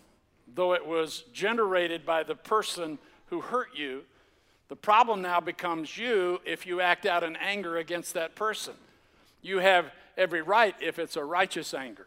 though 0.54 0.76
it 0.76 0.86
was 0.86 1.24
generated 1.34 2.06
by 2.06 2.22
the 2.22 2.36
person 2.36 3.00
who 3.32 3.42
hurt 3.42 3.70
you, 3.76 4.04
the 4.70 4.76
problem 4.76 5.24
now 5.24 5.40
becomes 5.40 5.98
you 5.98 6.40
if 6.46 6.68
you 6.68 6.82
act 6.82 7.08
out 7.08 7.24
in 7.24 7.36
anger 7.38 7.78
against 7.78 8.14
that 8.14 8.36
person. 8.36 8.76
You 9.42 9.58
have 9.58 9.92
every 10.16 10.44
right 10.44 10.76
if 10.80 11.00
it's 11.00 11.16
a 11.16 11.24
righteous 11.24 11.74
anger. 11.74 12.06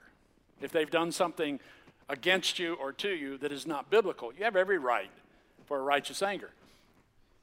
If 0.60 0.70
they've 0.70 0.90
done 0.90 1.10
something 1.10 1.58
against 2.10 2.58
you 2.58 2.74
or 2.74 2.92
to 2.92 3.08
you 3.08 3.38
that 3.38 3.52
is 3.52 3.66
not 3.66 3.88
biblical, 3.88 4.32
you 4.36 4.44
have 4.44 4.56
every 4.56 4.78
right 4.78 5.10
for 5.66 5.78
a 5.78 5.82
righteous 5.82 6.22
anger. 6.22 6.50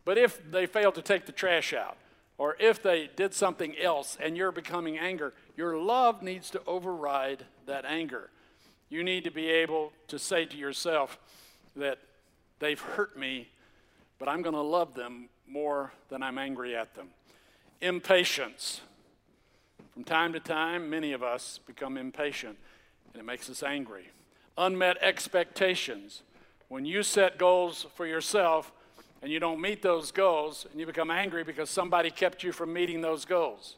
But 0.05 0.17
if 0.17 0.39
they 0.51 0.65
fail 0.65 0.91
to 0.91 1.01
take 1.01 1.25
the 1.25 1.31
trash 1.31 1.73
out, 1.73 1.97
or 2.37 2.55
if 2.59 2.83
they 2.83 3.09
did 3.15 3.33
something 3.33 3.75
else 3.79 4.17
and 4.21 4.37
you're 4.37 4.51
becoming 4.51 4.97
anger, 4.97 5.33
your 5.55 5.77
love 5.77 6.21
needs 6.21 6.51
to 6.51 6.61
override 6.67 7.45
that 7.65 7.83
anger. 7.85 8.29
You 8.89 9.03
need 9.03 9.23
to 9.23 9.31
be 9.31 9.49
able 9.49 9.91
to 10.09 10.19
say 10.19 10.45
to 10.45 10.57
yourself 10.57 11.17
that 11.75 11.97
they've 12.59 12.79
hurt 12.79 13.17
me, 13.17 13.49
but 14.19 14.29
I'm 14.29 14.41
going 14.41 14.55
to 14.55 14.61
love 14.61 14.93
them 14.93 15.29
more 15.47 15.91
than 16.09 16.21
I'm 16.21 16.37
angry 16.37 16.75
at 16.75 16.93
them. 16.95 17.07
Impatience. 17.81 18.81
From 19.93 20.03
time 20.03 20.33
to 20.33 20.39
time, 20.39 20.89
many 20.89 21.13
of 21.13 21.23
us 21.23 21.59
become 21.65 21.97
impatient 21.97 22.57
and 23.13 23.21
it 23.21 23.25
makes 23.25 23.49
us 23.49 23.63
angry. 23.63 24.09
Unmet 24.57 24.97
expectations. 25.01 26.23
When 26.67 26.85
you 26.85 27.03
set 27.03 27.37
goals 27.37 27.85
for 27.95 28.05
yourself 28.05 28.71
and 29.21 29.31
you 29.31 29.39
don't 29.39 29.61
meet 29.61 29.81
those 29.81 30.11
goals 30.11 30.65
and 30.69 30.79
you 30.79 30.85
become 30.85 31.11
angry 31.11 31.43
because 31.43 31.69
somebody 31.69 32.09
kept 32.09 32.43
you 32.43 32.51
from 32.51 32.73
meeting 32.73 33.01
those 33.01 33.25
goals. 33.25 33.75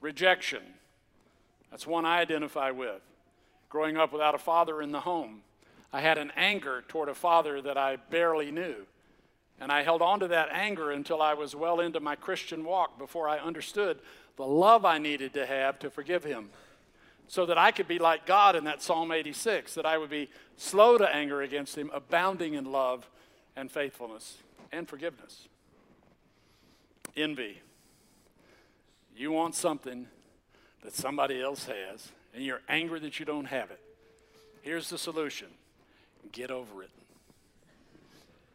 Rejection. 0.00 0.62
That's 1.70 1.86
one 1.86 2.04
I 2.04 2.20
identify 2.20 2.70
with. 2.70 3.02
Growing 3.68 3.96
up 3.96 4.12
without 4.12 4.34
a 4.34 4.38
father 4.38 4.80
in 4.80 4.92
the 4.92 5.00
home, 5.00 5.42
I 5.92 6.00
had 6.00 6.18
an 6.18 6.32
anger 6.36 6.84
toward 6.88 7.08
a 7.08 7.14
father 7.14 7.60
that 7.60 7.76
I 7.76 7.96
barely 7.96 8.50
knew. 8.50 8.86
And 9.60 9.72
I 9.72 9.82
held 9.82 10.02
on 10.02 10.20
to 10.20 10.28
that 10.28 10.50
anger 10.52 10.92
until 10.92 11.20
I 11.20 11.34
was 11.34 11.56
well 11.56 11.80
into 11.80 12.00
my 12.00 12.14
Christian 12.14 12.64
walk 12.64 12.98
before 12.98 13.28
I 13.28 13.38
understood 13.38 13.98
the 14.36 14.46
love 14.46 14.84
I 14.84 14.98
needed 14.98 15.34
to 15.34 15.44
have 15.44 15.80
to 15.80 15.90
forgive 15.90 16.22
him. 16.22 16.50
So 17.28 17.44
that 17.46 17.58
I 17.58 17.70
could 17.70 17.86
be 17.86 17.98
like 17.98 18.26
God 18.26 18.56
in 18.56 18.64
that 18.64 18.82
Psalm 18.82 19.12
86, 19.12 19.74
that 19.74 19.84
I 19.84 19.98
would 19.98 20.10
be 20.10 20.30
slow 20.56 20.96
to 20.96 21.14
anger 21.14 21.42
against 21.42 21.76
him, 21.76 21.90
abounding 21.92 22.54
in 22.54 22.64
love 22.72 23.08
and 23.54 23.70
faithfulness 23.70 24.38
and 24.72 24.88
forgiveness. 24.88 25.46
Envy. 27.16 27.60
You 29.14 29.32
want 29.32 29.54
something 29.54 30.06
that 30.82 30.94
somebody 30.94 31.40
else 31.42 31.66
has, 31.66 32.12
and 32.34 32.44
you're 32.44 32.62
angry 32.68 33.00
that 33.00 33.18
you 33.18 33.26
don't 33.26 33.46
have 33.46 33.70
it. 33.70 33.80
Here's 34.62 34.88
the 34.88 34.98
solution 34.98 35.48
get 36.32 36.50
over 36.50 36.82
it. 36.82 36.90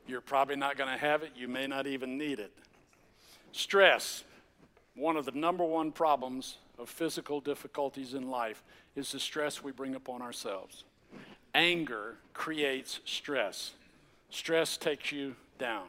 You're 0.08 0.22
probably 0.22 0.56
not 0.56 0.78
going 0.78 0.92
to 0.92 0.98
have 0.98 1.24
it, 1.24 1.32
you 1.36 1.48
may 1.48 1.68
not 1.68 1.88
even 1.88 2.18
need 2.18 2.40
it. 2.40 2.52
Stress. 3.52 4.24
One 4.96 5.18
of 5.18 5.26
the 5.26 5.32
number 5.32 5.64
one 5.64 5.92
problems 5.92 6.58
of 6.80 6.90
physical 6.90 7.40
difficulties 7.40 8.14
in 8.14 8.30
life 8.30 8.64
is 8.96 9.12
the 9.12 9.20
stress 9.20 9.64
we 9.64 9.72
bring 9.72 9.96
upon 9.96 10.22
ourselves. 10.22 10.84
Anger 11.54 12.16
creates 12.34 13.00
stress. 13.06 13.74
Stress 14.30 14.78
takes 14.78 15.12
you 15.12 15.36
down. 15.60 15.88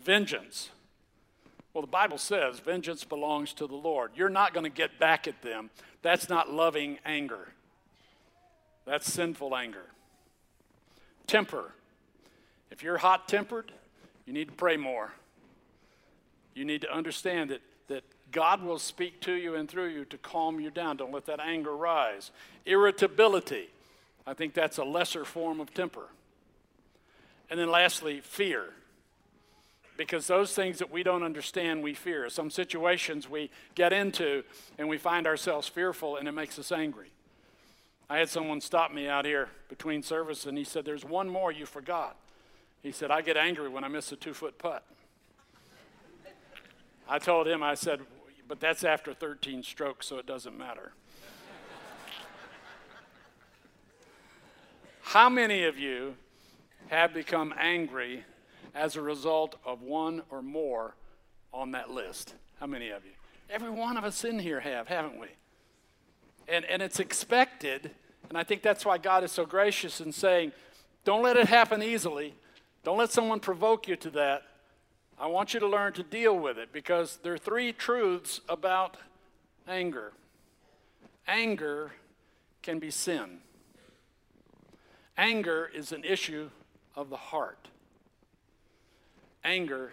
Vengeance. 0.00 0.70
Well, 1.72 1.82
the 1.82 1.88
Bible 1.88 2.18
says 2.18 2.58
vengeance 2.58 3.04
belongs 3.04 3.52
to 3.54 3.66
the 3.66 3.76
Lord. 3.76 4.12
You're 4.16 4.28
not 4.28 4.52
going 4.52 4.64
to 4.64 4.70
get 4.70 4.98
back 4.98 5.28
at 5.28 5.42
them. 5.42 5.70
That's 6.02 6.28
not 6.28 6.52
loving 6.52 6.98
anger, 7.04 7.52
that's 8.84 9.12
sinful 9.12 9.54
anger. 9.54 9.86
Temper. 11.26 11.72
If 12.70 12.82
you're 12.82 12.98
hot 12.98 13.28
tempered, 13.28 13.72
you 14.26 14.32
need 14.32 14.48
to 14.48 14.54
pray 14.54 14.76
more. 14.76 15.12
You 16.54 16.64
need 16.64 16.82
to 16.82 16.92
understand 16.92 17.50
that, 17.50 17.60
that 17.88 18.04
God 18.32 18.62
will 18.62 18.78
speak 18.78 19.20
to 19.22 19.32
you 19.32 19.54
and 19.54 19.68
through 19.68 19.88
you 19.88 20.04
to 20.06 20.18
calm 20.18 20.60
you 20.60 20.70
down. 20.70 20.96
Don't 20.96 21.12
let 21.12 21.26
that 21.26 21.40
anger 21.40 21.74
rise. 21.74 22.30
Irritability. 22.66 23.68
I 24.26 24.34
think 24.34 24.54
that's 24.54 24.78
a 24.78 24.84
lesser 24.84 25.24
form 25.24 25.60
of 25.60 25.72
temper. 25.72 26.08
And 27.50 27.58
then 27.58 27.70
lastly, 27.70 28.20
fear 28.20 28.74
because 29.98 30.28
those 30.28 30.54
things 30.54 30.78
that 30.78 30.92
we 30.92 31.02
don't 31.02 31.24
understand, 31.24 31.82
we 31.82 31.92
fear. 31.92 32.30
Some 32.30 32.50
situations 32.50 33.28
we 33.28 33.50
get 33.74 33.92
into 33.92 34.44
and 34.78 34.88
we 34.88 34.96
find 34.96 35.26
ourselves 35.26 35.66
fearful 35.66 36.16
and 36.16 36.28
it 36.28 36.32
makes 36.32 36.58
us 36.58 36.70
angry. 36.70 37.10
I 38.08 38.18
had 38.18 38.30
someone 38.30 38.60
stop 38.60 38.92
me 38.92 39.08
out 39.08 39.26
here 39.26 39.48
between 39.68 40.02
service 40.02 40.46
and 40.46 40.56
he 40.56 40.64
said, 40.64 40.84
There's 40.84 41.04
one 41.04 41.28
more 41.28 41.50
you 41.50 41.66
forgot. 41.66 42.16
He 42.82 42.92
said, 42.92 43.10
I 43.10 43.22
get 43.22 43.36
angry 43.36 43.68
when 43.68 43.82
I 43.82 43.88
miss 43.88 44.12
a 44.12 44.16
two 44.16 44.32
foot 44.32 44.56
putt. 44.56 44.84
I 47.08 47.18
told 47.18 47.48
him, 47.48 47.62
I 47.62 47.74
said, 47.74 48.00
But 48.48 48.60
that's 48.60 48.82
after 48.82 49.12
13 49.12 49.62
strokes, 49.62 50.06
so 50.06 50.18
it 50.18 50.26
doesn't 50.26 50.56
matter. 50.56 50.92
How 55.02 55.28
many 55.28 55.64
of 55.64 55.78
you 55.78 56.16
have 56.88 57.14
become 57.14 57.54
angry 57.58 58.24
as 58.74 58.96
a 58.96 59.02
result 59.02 59.56
of 59.64 59.82
one 59.82 60.22
or 60.30 60.42
more 60.42 60.94
on 61.52 61.72
that 61.72 61.90
list. 61.90 62.34
How 62.60 62.66
many 62.66 62.90
of 62.90 63.04
you? 63.04 63.12
Every 63.50 63.70
one 63.70 63.96
of 63.96 64.04
us 64.04 64.24
in 64.24 64.38
here 64.38 64.60
have, 64.60 64.88
haven't 64.88 65.18
we? 65.18 65.28
And, 66.46 66.64
and 66.64 66.82
it's 66.82 67.00
expected, 67.00 67.90
and 68.28 68.38
I 68.38 68.42
think 68.42 68.62
that's 68.62 68.84
why 68.84 68.98
God 68.98 69.24
is 69.24 69.32
so 69.32 69.44
gracious 69.44 70.00
in 70.00 70.12
saying, 70.12 70.52
don't 71.04 71.22
let 71.22 71.36
it 71.36 71.48
happen 71.48 71.82
easily. 71.82 72.34
Don't 72.84 72.98
let 72.98 73.10
someone 73.10 73.40
provoke 73.40 73.88
you 73.88 73.96
to 73.96 74.10
that. 74.10 74.42
I 75.20 75.26
want 75.26 75.54
you 75.54 75.60
to 75.60 75.66
learn 75.66 75.92
to 75.94 76.02
deal 76.02 76.38
with 76.38 76.58
it 76.58 76.72
because 76.72 77.18
there 77.22 77.32
are 77.32 77.38
three 77.38 77.72
truths 77.72 78.40
about 78.48 78.96
anger. 79.66 80.12
Anger 81.26 81.92
can 82.62 82.78
be 82.78 82.90
sin. 82.90 83.38
Anger 85.16 85.70
is 85.74 85.92
an 85.92 86.04
issue 86.04 86.50
of 86.94 87.10
the 87.10 87.16
heart 87.16 87.68
anger 89.48 89.92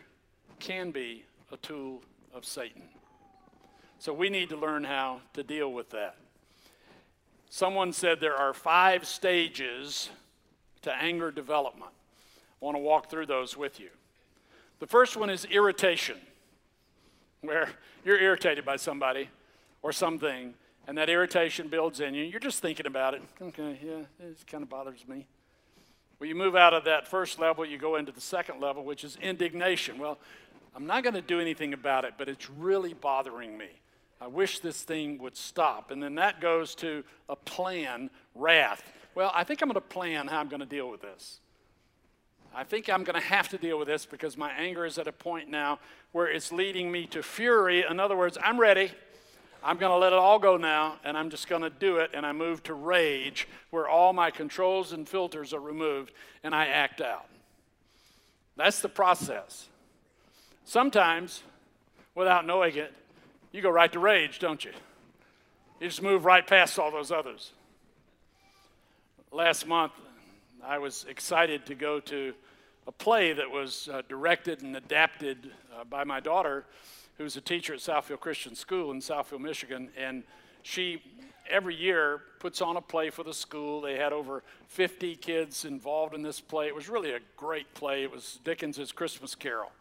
can 0.60 0.92
be 0.92 1.24
a 1.52 1.58
tool 1.58 2.02
of 2.34 2.46
Satan. 2.46 2.84
So 4.00 4.14
we 4.14 4.30
need 4.30 4.50
to 4.50 4.58
learn 4.58 4.84
how 4.84 5.22
to 5.34 5.44
deal 5.44 5.72
with 5.72 5.90
that. 5.92 6.18
Someone 7.50 7.94
said 7.94 8.20
there 8.20 8.36
are 8.36 8.54
five 8.54 9.06
stages 9.06 10.10
to 10.82 10.94
anger 10.94 11.32
development. 11.32 11.92
I 12.62 12.66
want 12.66 12.76
to 12.76 12.82
walk 12.82 13.10
through 13.10 13.28
those 13.28 13.56
with 13.56 13.80
you. 13.80 13.90
The 14.80 14.88
first 14.88 15.16
one 15.16 15.30
is 15.30 15.46
irritation, 15.46 16.18
where 17.42 17.70
you're 18.04 18.20
irritated 18.20 18.66
by 18.66 18.76
somebody 18.76 19.30
or 19.82 19.92
something, 19.92 20.54
and 20.88 20.98
that 20.98 21.10
irritation 21.10 21.68
builds 21.68 22.00
in 22.00 22.14
you. 22.14 22.24
You're 22.24 22.40
just 22.40 22.62
thinking 22.62 22.86
about 22.86 23.14
it. 23.14 23.22
Okay, 23.42 23.80
yeah, 23.84 24.26
it 24.26 24.46
kind 24.48 24.64
of 24.64 24.70
bothers 24.70 25.08
me. 25.08 25.26
Well, 26.20 26.28
you 26.28 26.36
move 26.36 26.56
out 26.56 26.74
of 26.74 26.86
that 26.86 27.08
first 27.08 27.40
level, 27.40 27.66
you 27.66 27.78
go 27.78 27.96
into 27.96 28.12
the 28.12 28.22
second 28.22 28.62
level, 28.62 28.84
which 28.84 29.04
is 29.04 29.18
indignation. 29.22 29.98
Well, 29.98 30.18
I'm 30.76 30.86
not 30.86 31.04
going 31.04 31.14
to 31.14 31.22
do 31.22 31.40
anything 31.40 31.74
about 31.74 32.06
it, 32.06 32.14
but 32.18 32.30
it's 32.30 32.50
really 32.50 32.94
bothering 32.94 33.58
me. 33.58 33.70
I 34.20 34.28
wish 34.28 34.60
this 34.60 34.82
thing 34.82 35.18
would 35.20 35.36
stop. 35.36 35.92
And 35.92 36.02
then 36.02 36.16
that 36.16 36.40
goes 36.40 36.74
to 36.76 37.04
a 37.28 37.36
plan, 37.36 38.10
wrath. 38.34 38.94
Well, 39.14 39.32
I 39.34 39.44
think 39.44 39.62
I'm 39.62 39.68
going 39.68 39.76
to 39.76 39.82
plan 39.82 40.28
how 40.28 40.40
I'm 40.40 40.48
going 40.48 40.62
to 40.62 40.66
deal 40.66 40.90
with 40.90 41.02
this. 41.02 41.40
I 42.58 42.64
think 42.64 42.90
I'm 42.90 43.04
going 43.04 43.20
to 43.20 43.28
have 43.28 43.50
to 43.50 43.58
deal 43.58 43.78
with 43.78 43.90
this 43.90 44.06
because 44.06 44.38
my 44.38 44.50
anger 44.54 44.86
is 44.86 44.98
at 44.98 45.08
a 45.08 45.12
point 45.12 45.50
now 45.50 45.80
where 46.14 46.28
it's 46.28 46.54
leading 46.54 46.90
me 46.90 47.06
to 47.08 47.22
fury. 47.22 47.84
In 47.88 48.00
other 48.00 48.16
words, 48.16 48.38
I'm 48.42 48.58
ready. 48.58 48.92
I'm 49.62 49.78
going 49.78 49.92
to 49.92 49.98
let 49.98 50.14
it 50.14 50.20
all 50.20 50.40
go 50.40 50.56
now, 50.56 50.96
and 51.04 51.18
I'm 51.18 51.30
just 51.30 51.50
going 51.50 51.64
to 51.64 51.70
do 51.70 51.98
it. 51.98 52.12
And 52.14 52.26
I 52.26 52.32
move 52.32 52.64
to 52.64 52.74
rage, 52.74 53.48
where 53.72 53.90
all 53.90 54.14
my 54.14 54.32
controls 54.32 54.94
and 54.94 55.10
filters 55.10 55.54
are 55.54 55.60
removed, 55.60 56.14
and 56.44 56.56
I 56.56 56.68
act 56.68 57.02
out. 57.02 57.26
That's 58.56 58.80
the 58.80 58.90
process. 58.90 59.68
Sometimes, 60.64 61.44
without 62.14 62.46
knowing 62.46 62.78
it, 62.78 62.94
you 63.52 63.62
go 63.62 63.70
right 63.70 63.92
to 63.92 64.00
rage, 64.00 64.40
don't 64.40 64.64
you? 64.64 64.72
You 65.82 65.90
just 65.90 66.02
move 66.02 66.24
right 66.24 66.48
past 66.48 66.80
all 66.80 66.90
those 66.90 67.12
others. 67.12 67.52
Last 69.32 69.68
month, 69.68 69.92
I 70.68 70.80
was 70.80 71.06
excited 71.08 71.68
to 71.68 71.76
go 71.76 72.00
to 72.00 72.34
a 72.88 72.92
play 72.92 73.34
that 73.34 73.50
was 73.50 73.88
uh, 73.92 74.02
directed 74.10 74.64
and 74.64 74.76
adapted 74.76 75.52
uh, 75.72 75.84
by 75.84 76.04
my 76.04 76.20
daughter 76.20 76.66
who's 77.20 77.38
a 77.38 77.42
teacher 77.42 77.74
at 77.74 77.80
Southfield 77.80 78.20
Christian 78.20 78.56
School 78.56 78.92
in 78.92 79.00
Southfield, 79.00 79.42
Michigan, 79.42 79.90
and 79.96 80.24
she 80.64 81.04
every 81.48 81.76
year 81.76 82.22
puts 82.40 82.62
on 82.62 82.78
a 82.78 82.82
play 82.82 83.12
for 83.12 83.22
the 83.24 83.34
school. 83.34 83.80
They 83.80 83.96
had 83.96 84.12
over 84.12 84.44
50 84.70 85.16
kids 85.18 85.66
involved 85.66 86.16
in 86.16 86.24
this 86.24 86.42
play. 86.42 86.66
It 86.66 86.76
was 86.76 86.90
really 86.90 87.12
a 87.12 87.20
great 87.38 87.72
play. 87.76 88.02
It 88.02 88.12
was 88.12 88.40
Dickens's 88.44 88.92
Christmas 88.92 89.36
Carol. 89.36 89.72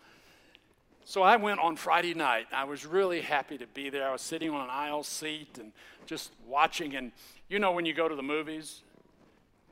So 1.07 1.23
I 1.23 1.37
went 1.37 1.61
on 1.61 1.77
Friday 1.77 2.13
night. 2.13 2.47
I 2.53 2.65
was 2.65 2.85
really 2.85 3.23
happy 3.23 3.57
to 3.57 3.67
be 3.69 3.89
there. 3.89 4.07
I 4.07 4.13
was 4.13 4.21
sitting 4.21 4.51
on 4.51 4.61
an 4.61 4.71
aisle 4.71 5.03
seat 5.03 5.57
and 5.59 5.73
just 6.05 6.31
watching. 6.47 6.95
And 6.95 7.13
you 7.49 7.59
know, 7.59 7.73
when 7.73 7.87
you 7.87 7.95
go 7.95 8.07
to 8.07 8.15
the 8.15 8.23
movies, 8.23 8.83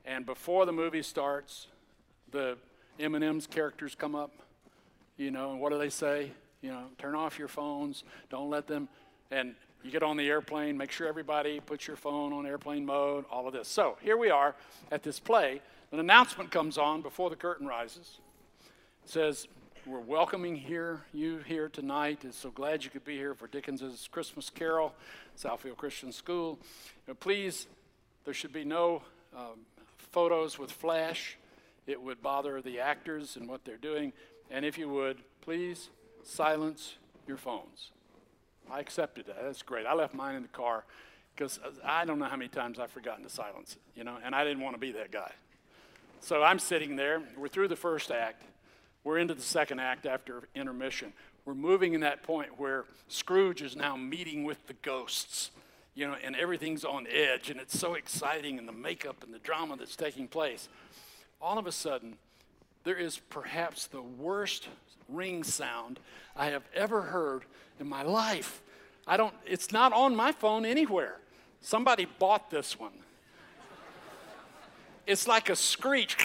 and 0.05 0.25
before 0.25 0.65
the 0.65 0.71
movie 0.71 1.01
starts, 1.03 1.67
the 2.31 2.57
M&M's 2.99 3.47
characters 3.47 3.95
come 3.95 4.15
up, 4.15 4.31
you 5.17 5.31
know, 5.31 5.51
and 5.51 5.59
what 5.59 5.71
do 5.71 5.77
they 5.77 5.89
say? 5.89 6.31
You 6.61 6.71
know, 6.71 6.83
turn 6.97 7.15
off 7.15 7.39
your 7.39 7.47
phones. 7.47 8.03
Don't 8.29 8.49
let 8.49 8.67
them. 8.67 8.89
And 9.31 9.55
you 9.83 9.91
get 9.91 10.03
on 10.03 10.17
the 10.17 10.29
airplane, 10.29 10.77
make 10.77 10.91
sure 10.91 11.07
everybody 11.07 11.59
puts 11.59 11.87
your 11.87 11.97
phone 11.97 12.31
on 12.33 12.45
airplane 12.45 12.85
mode, 12.85 13.25
all 13.29 13.47
of 13.47 13.53
this. 13.53 13.67
So 13.67 13.97
here 14.01 14.17
we 14.17 14.29
are 14.29 14.55
at 14.91 15.03
this 15.03 15.19
play. 15.19 15.61
An 15.91 15.99
announcement 15.99 16.51
comes 16.51 16.77
on 16.77 17.01
before 17.01 17.29
the 17.29 17.35
curtain 17.35 17.67
rises. 17.67 18.19
It 19.03 19.09
says, 19.09 19.47
We're 19.85 19.99
welcoming 19.99 20.55
here 20.55 21.01
you 21.13 21.39
here 21.39 21.67
tonight. 21.67 22.23
It's 22.23 22.37
so 22.37 22.49
glad 22.49 22.83
you 22.83 22.89
could 22.89 23.03
be 23.03 23.17
here 23.17 23.35
for 23.35 23.47
Dickens's 23.47 24.07
Christmas 24.09 24.49
Carol, 24.49 24.93
Southfield 25.37 25.77
Christian 25.77 26.11
School. 26.11 26.59
Please, 27.19 27.67
there 28.23 28.33
should 28.33 28.53
be 28.53 28.63
no 28.63 29.01
um, 29.35 29.65
photos 30.13 30.57
with 30.57 30.71
flash. 30.71 31.37
It 31.85 32.01
would 32.01 32.21
bother 32.21 32.61
the 32.61 32.79
actors 32.79 33.35
and 33.35 33.49
what 33.49 33.65
they're 33.65 33.75
doing. 33.75 34.13
And 34.49 34.63
if 34.63 34.77
you 34.77 34.87
would, 34.87 35.17
please 35.41 35.89
silence 36.23 36.95
your 37.27 37.37
phones. 37.37 37.91
I 38.71 38.79
accepted 38.79 39.25
that. 39.25 39.43
That's 39.43 39.61
great. 39.61 39.85
I 39.85 39.93
left 39.93 40.13
mine 40.13 40.35
in 40.35 40.43
the 40.43 40.47
car 40.47 40.85
because 41.35 41.59
I 41.83 42.05
don't 42.05 42.19
know 42.19 42.25
how 42.25 42.37
many 42.37 42.47
times 42.47 42.79
I've 42.79 42.91
forgotten 42.91 43.23
to 43.23 43.29
silence 43.29 43.75
it, 43.75 43.97
you 43.97 44.03
know, 44.03 44.17
and 44.23 44.33
I 44.33 44.43
didn't 44.43 44.63
want 44.63 44.75
to 44.75 44.79
be 44.79 44.91
that 44.93 45.11
guy. 45.11 45.31
So 46.21 46.43
I'm 46.43 46.59
sitting 46.59 46.95
there. 46.95 47.21
We're 47.35 47.49
through 47.49 47.67
the 47.67 47.75
first 47.75 48.11
act. 48.11 48.43
We're 49.03 49.17
into 49.17 49.33
the 49.33 49.41
second 49.41 49.79
act 49.79 50.05
after 50.05 50.43
intermission. 50.55 51.11
We're 51.43 51.55
moving 51.55 51.93
in 51.93 52.01
that 52.01 52.23
point 52.23 52.57
where 52.57 52.85
Scrooge 53.09 53.61
is 53.61 53.75
now 53.75 53.97
meeting 53.97 54.45
with 54.45 54.65
the 54.67 54.73
ghosts, 54.73 55.51
you 55.95 56.07
know, 56.07 56.15
and 56.23 56.35
everything's 56.35 56.83
on 56.83 57.07
edge, 57.11 57.49
and 57.49 57.59
it's 57.59 57.77
so 57.77 57.93
exciting, 57.93 58.57
and 58.57 58.67
the 58.67 58.73
makeup 58.73 59.23
and 59.23 59.33
the 59.33 59.39
drama 59.39 59.75
that's 59.77 59.95
taking 59.95 60.27
place. 60.27 60.69
All 61.41 61.57
of 61.57 61.67
a 61.67 61.71
sudden, 61.71 62.17
there 62.83 62.95
is 62.95 63.19
perhaps 63.29 63.87
the 63.87 64.01
worst 64.01 64.67
ring 65.07 65.43
sound 65.43 65.99
I 66.35 66.47
have 66.47 66.63
ever 66.73 67.01
heard 67.03 67.43
in 67.79 67.87
my 67.87 68.01
life. 68.01 68.61
I 69.05 69.17
don't, 69.17 69.33
it's 69.45 69.71
not 69.71 69.93
on 69.93 70.15
my 70.15 70.31
phone 70.31 70.65
anywhere. 70.65 71.17
Somebody 71.61 72.07
bought 72.19 72.49
this 72.49 72.79
one. 72.79 72.93
It's 75.05 75.27
like 75.27 75.49
a 75.49 75.55
screech. 75.55 76.17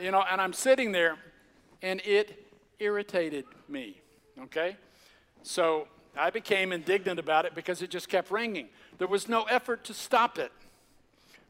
you 0.00 0.10
know, 0.10 0.24
and 0.30 0.40
I'm 0.40 0.52
sitting 0.52 0.92
there 0.92 1.16
and 1.82 2.00
it 2.04 2.46
irritated 2.78 3.44
me, 3.68 4.00
okay? 4.44 4.76
So 5.42 5.88
I 6.16 6.30
became 6.30 6.72
indignant 6.72 7.18
about 7.18 7.44
it 7.44 7.54
because 7.54 7.82
it 7.82 7.90
just 7.90 8.08
kept 8.08 8.30
ringing. 8.30 8.68
There 8.98 9.08
was 9.08 9.28
no 9.28 9.44
effort 9.44 9.84
to 9.84 9.94
stop 9.94 10.38
it. 10.38 10.52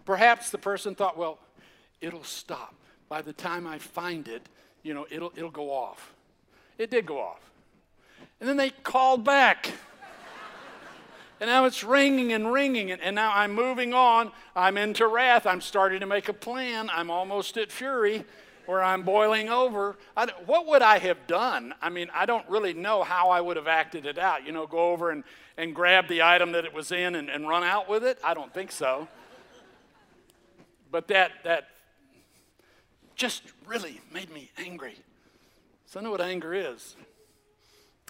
Perhaps 0.04 0.50
the 0.50 0.58
person 0.58 0.94
thought, 0.94 1.16
well, 1.16 1.38
it'll 2.00 2.24
stop 2.24 2.74
by 3.08 3.20
the 3.20 3.32
time 3.32 3.66
I 3.66 3.78
find 3.78 4.28
it, 4.28 4.48
you 4.82 4.94
know, 4.94 5.06
it'll, 5.10 5.32
it'll 5.36 5.50
go 5.50 5.70
off. 5.70 6.14
It 6.78 6.90
did 6.90 7.04
go 7.04 7.18
off. 7.18 7.40
And 8.40 8.48
then 8.48 8.56
they 8.56 8.70
called 8.70 9.24
back. 9.24 9.70
and 11.40 11.50
now 11.50 11.64
it's 11.64 11.82
ringing 11.82 12.32
and 12.32 12.52
ringing. 12.52 12.92
And, 12.92 13.16
now 13.16 13.32
I'm 13.34 13.52
moving 13.52 13.92
on. 13.92 14.30
I'm 14.54 14.78
into 14.78 15.06
wrath. 15.06 15.44
I'm 15.44 15.60
starting 15.60 16.00
to 16.00 16.06
make 16.06 16.28
a 16.28 16.32
plan. 16.32 16.88
I'm 16.92 17.10
almost 17.10 17.56
at 17.56 17.72
fury. 17.72 18.24
Where 18.70 18.84
I'm 18.84 19.02
boiling 19.02 19.48
over. 19.48 19.96
I, 20.16 20.28
what 20.46 20.68
would 20.68 20.80
I 20.80 20.98
have 20.98 21.26
done? 21.26 21.74
I 21.82 21.90
mean, 21.90 22.08
I 22.14 22.24
don't 22.24 22.48
really 22.48 22.72
know 22.72 23.02
how 23.02 23.30
I 23.30 23.40
would 23.40 23.56
have 23.56 23.66
acted 23.66 24.06
it 24.06 24.16
out. 24.16 24.46
You 24.46 24.52
know, 24.52 24.64
go 24.68 24.92
over 24.92 25.10
and, 25.10 25.24
and 25.56 25.74
grab 25.74 26.06
the 26.06 26.22
item 26.22 26.52
that 26.52 26.64
it 26.64 26.72
was 26.72 26.92
in 26.92 27.16
and, 27.16 27.28
and 27.28 27.48
run 27.48 27.64
out 27.64 27.88
with 27.88 28.04
it? 28.04 28.18
I 28.22 28.32
don't 28.32 28.54
think 28.54 28.70
so. 28.70 29.08
But 30.92 31.08
that, 31.08 31.32
that 31.42 31.68
just 33.16 33.42
really 33.66 34.00
made 34.14 34.32
me 34.32 34.52
angry. 34.56 34.94
So 35.86 35.98
I 35.98 36.04
know 36.04 36.12
what 36.12 36.20
anger 36.20 36.54
is. 36.54 36.94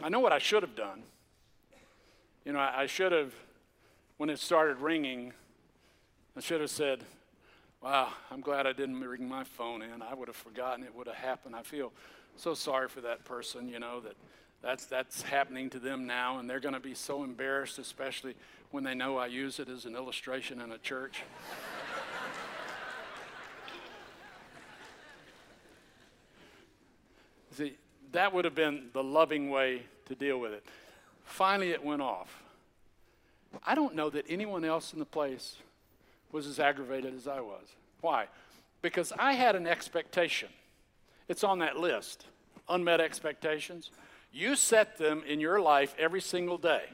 I 0.02 0.10
know 0.10 0.20
what 0.20 0.32
I 0.32 0.38
should 0.38 0.62
have 0.62 0.76
done. 0.76 1.04
You 2.44 2.52
know, 2.52 2.58
I, 2.58 2.82
I 2.82 2.86
should 2.86 3.12
have, 3.12 3.32
when 4.18 4.28
it 4.28 4.38
started 4.38 4.76
ringing, 4.76 5.32
I 6.36 6.40
should 6.40 6.60
have 6.60 6.68
said, 6.68 7.00
Wow, 7.82 8.08
I'm 8.30 8.42
glad 8.42 8.66
I 8.66 8.72
didn't 8.72 9.00
ring 9.00 9.26
my 9.26 9.44
phone 9.44 9.80
in. 9.80 10.02
I 10.02 10.12
would 10.12 10.28
have 10.28 10.36
forgotten 10.36 10.84
it 10.84 10.94
would 10.94 11.06
have 11.06 11.16
happened. 11.16 11.56
I 11.56 11.62
feel 11.62 11.92
so 12.36 12.52
sorry 12.52 12.88
for 12.88 13.00
that 13.00 13.24
person, 13.24 13.68
you 13.68 13.78
know, 13.78 14.00
that 14.00 14.16
that's, 14.62 14.84
that's 14.84 15.22
happening 15.22 15.70
to 15.70 15.78
them 15.78 16.06
now, 16.06 16.38
and 16.38 16.50
they're 16.50 16.60
going 16.60 16.74
to 16.74 16.80
be 16.80 16.94
so 16.94 17.24
embarrassed, 17.24 17.78
especially 17.78 18.34
when 18.70 18.84
they 18.84 18.94
know 18.94 19.16
I 19.16 19.28
use 19.28 19.58
it 19.58 19.70
as 19.70 19.86
an 19.86 19.96
illustration 19.96 20.60
in 20.60 20.72
a 20.72 20.78
church. 20.78 21.22
See, 27.56 27.78
that 28.12 28.34
would 28.34 28.44
have 28.44 28.54
been 28.54 28.90
the 28.92 29.02
loving 29.02 29.48
way 29.48 29.84
to 30.06 30.14
deal 30.14 30.38
with 30.38 30.52
it. 30.52 30.62
Finally, 31.24 31.70
it 31.70 31.82
went 31.82 32.02
off. 32.02 32.42
I 33.66 33.74
don't 33.74 33.94
know 33.94 34.10
that 34.10 34.26
anyone 34.28 34.66
else 34.66 34.92
in 34.92 34.98
the 34.98 35.06
place 35.06 35.56
was 36.32 36.46
as 36.46 36.58
aggravated 36.58 37.14
as 37.14 37.26
I 37.26 37.40
was. 37.40 37.66
Why? 38.00 38.26
Because 38.82 39.12
I 39.18 39.34
had 39.34 39.56
an 39.56 39.66
expectation. 39.66 40.48
It's 41.28 41.44
on 41.44 41.58
that 41.60 41.76
list 41.76 42.26
unmet 42.68 43.00
expectations. 43.00 43.90
You 44.32 44.54
set 44.54 44.96
them 44.96 45.22
in 45.26 45.40
your 45.40 45.60
life 45.60 45.94
every 45.98 46.20
single 46.20 46.56
day. 46.56 46.84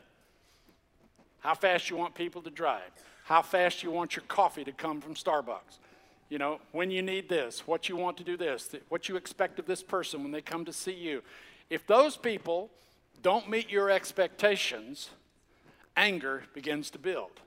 How 1.40 1.54
fast 1.54 1.90
you 1.90 1.96
want 1.96 2.14
people 2.14 2.42
to 2.42 2.50
drive, 2.50 2.90
how 3.24 3.42
fast 3.42 3.82
you 3.82 3.90
want 3.90 4.16
your 4.16 4.24
coffee 4.26 4.64
to 4.64 4.72
come 4.72 5.00
from 5.00 5.14
Starbucks. 5.14 5.78
You 6.28 6.38
know, 6.38 6.60
when 6.72 6.90
you 6.90 7.02
need 7.02 7.28
this, 7.28 7.66
what 7.68 7.88
you 7.88 7.96
want 7.96 8.16
to 8.16 8.24
do 8.24 8.36
this, 8.36 8.74
what 8.88 9.08
you 9.08 9.16
expect 9.16 9.58
of 9.58 9.66
this 9.66 9.82
person 9.82 10.22
when 10.22 10.32
they 10.32 10.40
come 10.40 10.64
to 10.64 10.72
see 10.72 10.94
you. 10.94 11.22
If 11.70 11.86
those 11.86 12.16
people 12.16 12.70
don't 13.22 13.48
meet 13.48 13.70
your 13.70 13.90
expectations, 13.90 15.10
anger 15.96 16.44
begins 16.52 16.90
to 16.90 16.98
build. 16.98 17.40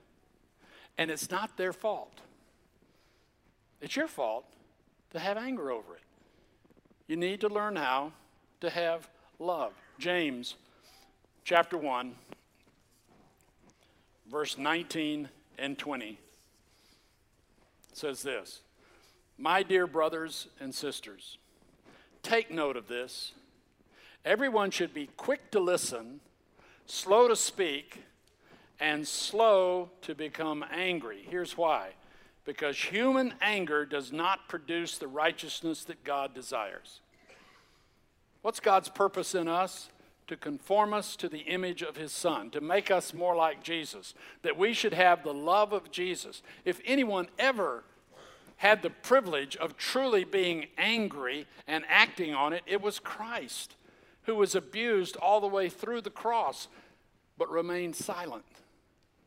And 1.00 1.10
it's 1.10 1.30
not 1.30 1.56
their 1.56 1.72
fault. 1.72 2.20
It's 3.80 3.96
your 3.96 4.06
fault 4.06 4.44
to 5.12 5.18
have 5.18 5.38
anger 5.38 5.70
over 5.70 5.96
it. 5.96 6.02
You 7.06 7.16
need 7.16 7.40
to 7.40 7.48
learn 7.48 7.76
how 7.76 8.12
to 8.60 8.68
have 8.68 9.08
love. 9.38 9.72
James 9.98 10.56
chapter 11.42 11.78
1, 11.78 12.14
verse 14.30 14.58
19 14.58 15.30
and 15.58 15.78
20 15.78 16.18
says 17.94 18.22
this 18.22 18.60
My 19.38 19.62
dear 19.62 19.86
brothers 19.86 20.48
and 20.60 20.74
sisters, 20.74 21.38
take 22.22 22.50
note 22.50 22.76
of 22.76 22.88
this. 22.88 23.32
Everyone 24.22 24.70
should 24.70 24.92
be 24.92 25.08
quick 25.16 25.50
to 25.52 25.60
listen, 25.60 26.20
slow 26.84 27.26
to 27.26 27.36
speak 27.36 28.02
and 28.80 29.06
slow 29.06 29.90
to 30.02 30.14
become 30.14 30.64
angry. 30.72 31.24
Here's 31.28 31.56
why 31.56 31.90
because 32.46 32.76
human 32.76 33.34
anger 33.40 33.84
does 33.84 34.12
not 34.12 34.48
produce 34.48 34.98
the 34.98 35.06
righteousness 35.06 35.84
that 35.84 36.02
God 36.02 36.34
desires. 36.34 37.00
What's 38.42 38.60
God's 38.60 38.88
purpose 38.88 39.34
in 39.34 39.46
us? 39.46 39.90
To 40.28 40.36
conform 40.36 40.94
us 40.94 41.16
to 41.16 41.28
the 41.28 41.40
image 41.40 41.82
of 41.82 41.96
His 41.96 42.12
Son, 42.12 42.50
to 42.50 42.60
make 42.60 42.90
us 42.90 43.12
more 43.12 43.36
like 43.36 43.62
Jesus, 43.62 44.14
that 44.42 44.56
we 44.56 44.72
should 44.72 44.94
have 44.94 45.22
the 45.22 45.34
love 45.34 45.72
of 45.72 45.90
Jesus. 45.90 46.42
If 46.64 46.80
anyone 46.84 47.28
ever 47.38 47.84
had 48.56 48.82
the 48.82 48.90
privilege 48.90 49.56
of 49.56 49.76
truly 49.76 50.24
being 50.24 50.66
angry 50.78 51.46
and 51.66 51.84
acting 51.88 52.32
on 52.32 52.52
it, 52.52 52.62
it 52.66 52.80
was 52.80 52.98
Christ, 52.98 53.74
who 54.22 54.34
was 54.34 54.54
abused 54.54 55.16
all 55.16 55.40
the 55.40 55.46
way 55.46 55.68
through 55.68 56.00
the 56.00 56.10
cross, 56.10 56.68
but 57.36 57.50
remained 57.50 57.96
silent 57.96 58.44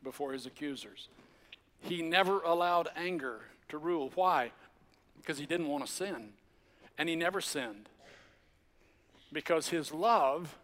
before 0.04 0.32
his 0.32 0.46
accusers. 0.46 1.08
He 1.80 2.02
never 2.02 2.40
allowed 2.40 2.88
anger 2.96 3.40
to 3.68 3.78
rule. 3.78 4.12
Why? 4.14 4.52
Because 5.20 5.38
he 5.38 5.46
didn't 5.46 5.68
want 5.68 5.84
to 5.86 5.92
sin. 5.92 6.30
And 6.96 7.08
he 7.08 7.16
never 7.16 7.40
sinned. 7.40 7.88
Because 9.32 9.68
his 9.68 9.92
love 9.92 10.56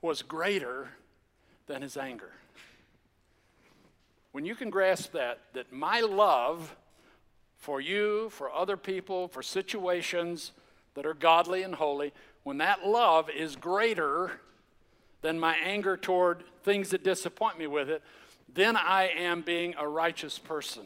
was 0.00 0.22
greater 0.22 0.90
than 1.66 1.82
his 1.82 1.96
anger. 1.96 2.30
When 4.32 4.44
you 4.44 4.54
can 4.54 4.70
grasp 4.70 5.12
that, 5.12 5.40
that 5.52 5.72
my 5.72 6.00
love 6.00 6.76
for 7.58 7.80
you, 7.80 8.30
for 8.30 8.50
other 8.50 8.76
people, 8.76 9.28
for 9.28 9.42
situations 9.42 10.52
that 10.94 11.06
are 11.06 11.14
godly 11.14 11.62
and 11.62 11.74
holy, 11.74 12.12
when 12.42 12.58
that 12.58 12.86
love 12.86 13.30
is 13.30 13.56
greater 13.56 14.40
than 15.20 15.38
my 15.38 15.56
anger 15.56 15.96
toward 15.96 16.42
things 16.64 16.90
that 16.90 17.04
disappoint 17.04 17.58
me 17.58 17.66
with 17.66 17.88
it, 17.88 18.02
then 18.54 18.76
I 18.76 19.08
am 19.08 19.42
being 19.42 19.74
a 19.78 19.88
righteous 19.88 20.38
person. 20.38 20.84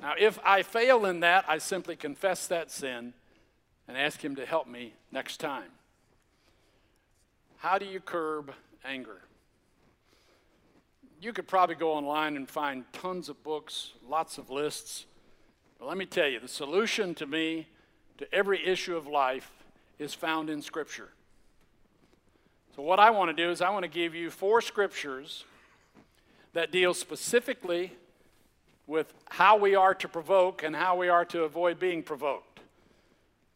Now, 0.00 0.14
if 0.18 0.38
I 0.44 0.62
fail 0.62 1.04
in 1.06 1.20
that, 1.20 1.44
I 1.48 1.58
simply 1.58 1.96
confess 1.96 2.46
that 2.46 2.70
sin 2.70 3.14
and 3.88 3.96
ask 3.96 4.24
Him 4.24 4.36
to 4.36 4.46
help 4.46 4.68
me 4.68 4.94
next 5.10 5.38
time. 5.38 5.70
How 7.56 7.78
do 7.78 7.86
you 7.86 7.98
curb 7.98 8.52
anger? 8.84 9.22
You 11.20 11.32
could 11.32 11.48
probably 11.48 11.74
go 11.74 11.92
online 11.92 12.36
and 12.36 12.48
find 12.48 12.84
tons 12.92 13.28
of 13.28 13.42
books, 13.42 13.94
lots 14.08 14.38
of 14.38 14.50
lists. 14.50 15.06
But 15.80 15.88
let 15.88 15.96
me 15.96 16.06
tell 16.06 16.28
you, 16.28 16.38
the 16.38 16.46
solution 16.46 17.14
to 17.16 17.26
me 17.26 17.66
to 18.18 18.32
every 18.32 18.64
issue 18.64 18.96
of 18.96 19.08
life 19.08 19.50
is 19.98 20.14
found 20.14 20.48
in 20.48 20.62
Scripture. 20.62 21.08
So, 22.76 22.82
what 22.82 23.00
I 23.00 23.10
want 23.10 23.36
to 23.36 23.42
do 23.42 23.50
is, 23.50 23.60
I 23.60 23.70
want 23.70 23.82
to 23.82 23.90
give 23.90 24.14
you 24.14 24.30
four 24.30 24.60
scriptures 24.60 25.44
that 26.52 26.72
deals 26.72 26.98
specifically 26.98 27.92
with 28.86 29.12
how 29.28 29.56
we 29.56 29.74
are 29.74 29.94
to 29.94 30.08
provoke 30.08 30.62
and 30.62 30.74
how 30.74 30.96
we 30.96 31.08
are 31.08 31.24
to 31.26 31.42
avoid 31.42 31.78
being 31.78 32.02
provoked 32.02 32.60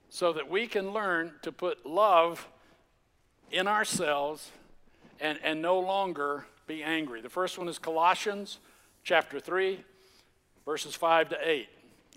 so 0.09 0.33
that 0.33 0.49
we 0.51 0.67
can 0.67 0.93
learn 0.93 1.33
to 1.41 1.51
put 1.51 1.87
love 1.87 2.47
in 3.51 3.67
ourselves 3.67 4.51
and, 5.21 5.39
and 5.43 5.63
no 5.63 5.79
longer 5.79 6.45
be 6.67 6.83
angry. 6.83 7.23
The 7.23 7.31
first 7.31 7.59
one 7.59 7.67
is 7.67 7.79
Colossians 7.79 8.59
chapter 9.05 9.41
3, 9.41 9.83
verses 10.67 10.95
5 10.95 11.31
to 11.31 11.39
8. 11.43 11.69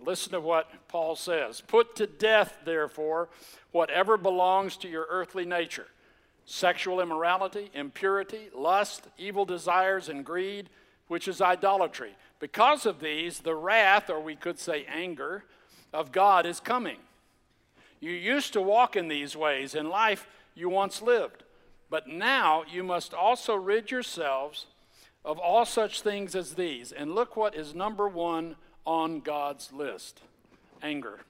Listen 0.03 0.33
to 0.33 0.41
what 0.41 0.69
Paul 0.89 1.15
says 1.15 1.61
Put 1.61 1.95
to 1.95 2.05
death, 2.05 2.57
therefore, 2.65 3.29
whatever 3.71 4.17
belongs 4.17 4.75
to 4.77 4.89
your 4.89 5.07
earthly 5.09 5.45
nature 5.45 5.87
sexual 6.45 7.01
immorality, 7.01 7.69
impurity, 7.73 8.49
lust, 8.55 9.07
evil 9.17 9.45
desires, 9.45 10.09
and 10.09 10.23
greed, 10.23 10.69
which 11.07 11.27
is 11.27 11.41
idolatry. 11.41 12.15
Because 12.39 12.85
of 12.85 12.99
these, 12.99 13.39
the 13.39 13.55
wrath, 13.55 14.09
or 14.09 14.19
we 14.19 14.35
could 14.35 14.59
say 14.59 14.85
anger, 14.87 15.43
of 15.93 16.11
God 16.11 16.45
is 16.45 16.59
coming. 16.59 16.97
You 17.99 18.11
used 18.11 18.53
to 18.53 18.61
walk 18.61 18.95
in 18.95 19.07
these 19.07 19.35
ways 19.35 19.73
in 19.73 19.89
life 19.89 20.27
you 20.53 20.69
once 20.69 21.01
lived, 21.01 21.43
but 21.89 22.07
now 22.07 22.63
you 22.71 22.83
must 22.83 23.13
also 23.13 23.55
rid 23.55 23.89
yourselves 23.89 24.67
of 25.23 25.39
all 25.39 25.65
such 25.65 26.01
things 26.01 26.35
as 26.35 26.53
these. 26.53 26.91
And 26.91 27.15
look 27.15 27.35
what 27.35 27.55
is 27.55 27.73
number 27.73 28.07
one 28.07 28.55
on 28.85 29.21
God's 29.21 29.73
list 29.73 30.21
anger, 30.83 31.21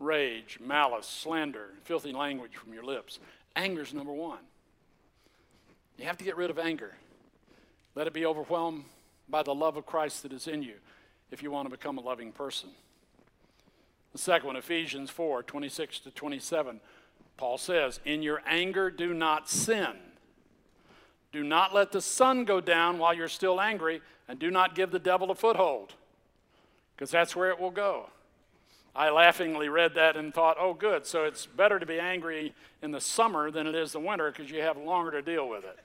rage, 0.00 0.58
malice, 0.60 1.06
slander, 1.06 1.68
filthy 1.84 2.12
language 2.12 2.56
from 2.56 2.72
your 2.72 2.82
lips. 2.82 3.20
Anger 3.56 3.82
is 3.82 3.94
number 3.94 4.12
one. 4.12 4.40
You 5.98 6.06
have 6.06 6.18
to 6.18 6.24
get 6.24 6.36
rid 6.36 6.50
of 6.50 6.58
anger. 6.58 6.94
Let 7.94 8.06
it 8.06 8.12
be 8.12 8.26
overwhelmed 8.26 8.84
by 9.28 9.42
the 9.42 9.54
love 9.54 9.76
of 9.76 9.86
Christ 9.86 10.22
that 10.22 10.32
is 10.32 10.48
in 10.48 10.62
you 10.62 10.74
if 11.30 11.42
you 11.42 11.50
want 11.50 11.66
to 11.66 11.70
become 11.70 11.98
a 11.98 12.00
loving 12.00 12.32
person. 12.32 12.70
The 14.12 14.18
second 14.18 14.46
one, 14.46 14.56
Ephesians 14.56 15.10
4 15.10 15.42
26 15.42 16.00
to 16.00 16.10
27, 16.10 16.80
Paul 17.36 17.58
says, 17.58 18.00
In 18.04 18.22
your 18.22 18.42
anger, 18.46 18.90
do 18.90 19.12
not 19.12 19.48
sin. 19.48 19.92
Do 21.32 21.42
not 21.42 21.74
let 21.74 21.90
the 21.90 22.00
sun 22.00 22.44
go 22.44 22.60
down 22.60 22.98
while 22.98 23.12
you're 23.12 23.26
still 23.26 23.60
angry, 23.60 24.00
and 24.28 24.38
do 24.38 24.52
not 24.52 24.76
give 24.76 24.92
the 24.92 25.00
devil 25.00 25.32
a 25.32 25.34
foothold, 25.34 25.94
because 26.94 27.10
that's 27.10 27.34
where 27.34 27.50
it 27.50 27.58
will 27.58 27.72
go. 27.72 28.08
I 28.96 29.10
laughingly 29.10 29.68
read 29.68 29.94
that 29.94 30.16
and 30.16 30.32
thought, 30.32 30.56
oh, 30.58 30.72
good, 30.72 31.04
so 31.04 31.24
it's 31.24 31.46
better 31.46 31.80
to 31.80 31.86
be 31.86 31.98
angry 31.98 32.54
in 32.80 32.92
the 32.92 33.00
summer 33.00 33.50
than 33.50 33.66
it 33.66 33.74
is 33.74 33.92
the 33.92 33.98
winter 33.98 34.30
because 34.30 34.50
you 34.50 34.60
have 34.60 34.76
longer 34.76 35.10
to 35.10 35.22
deal 35.22 35.48
with 35.48 35.64
it. 35.64 35.78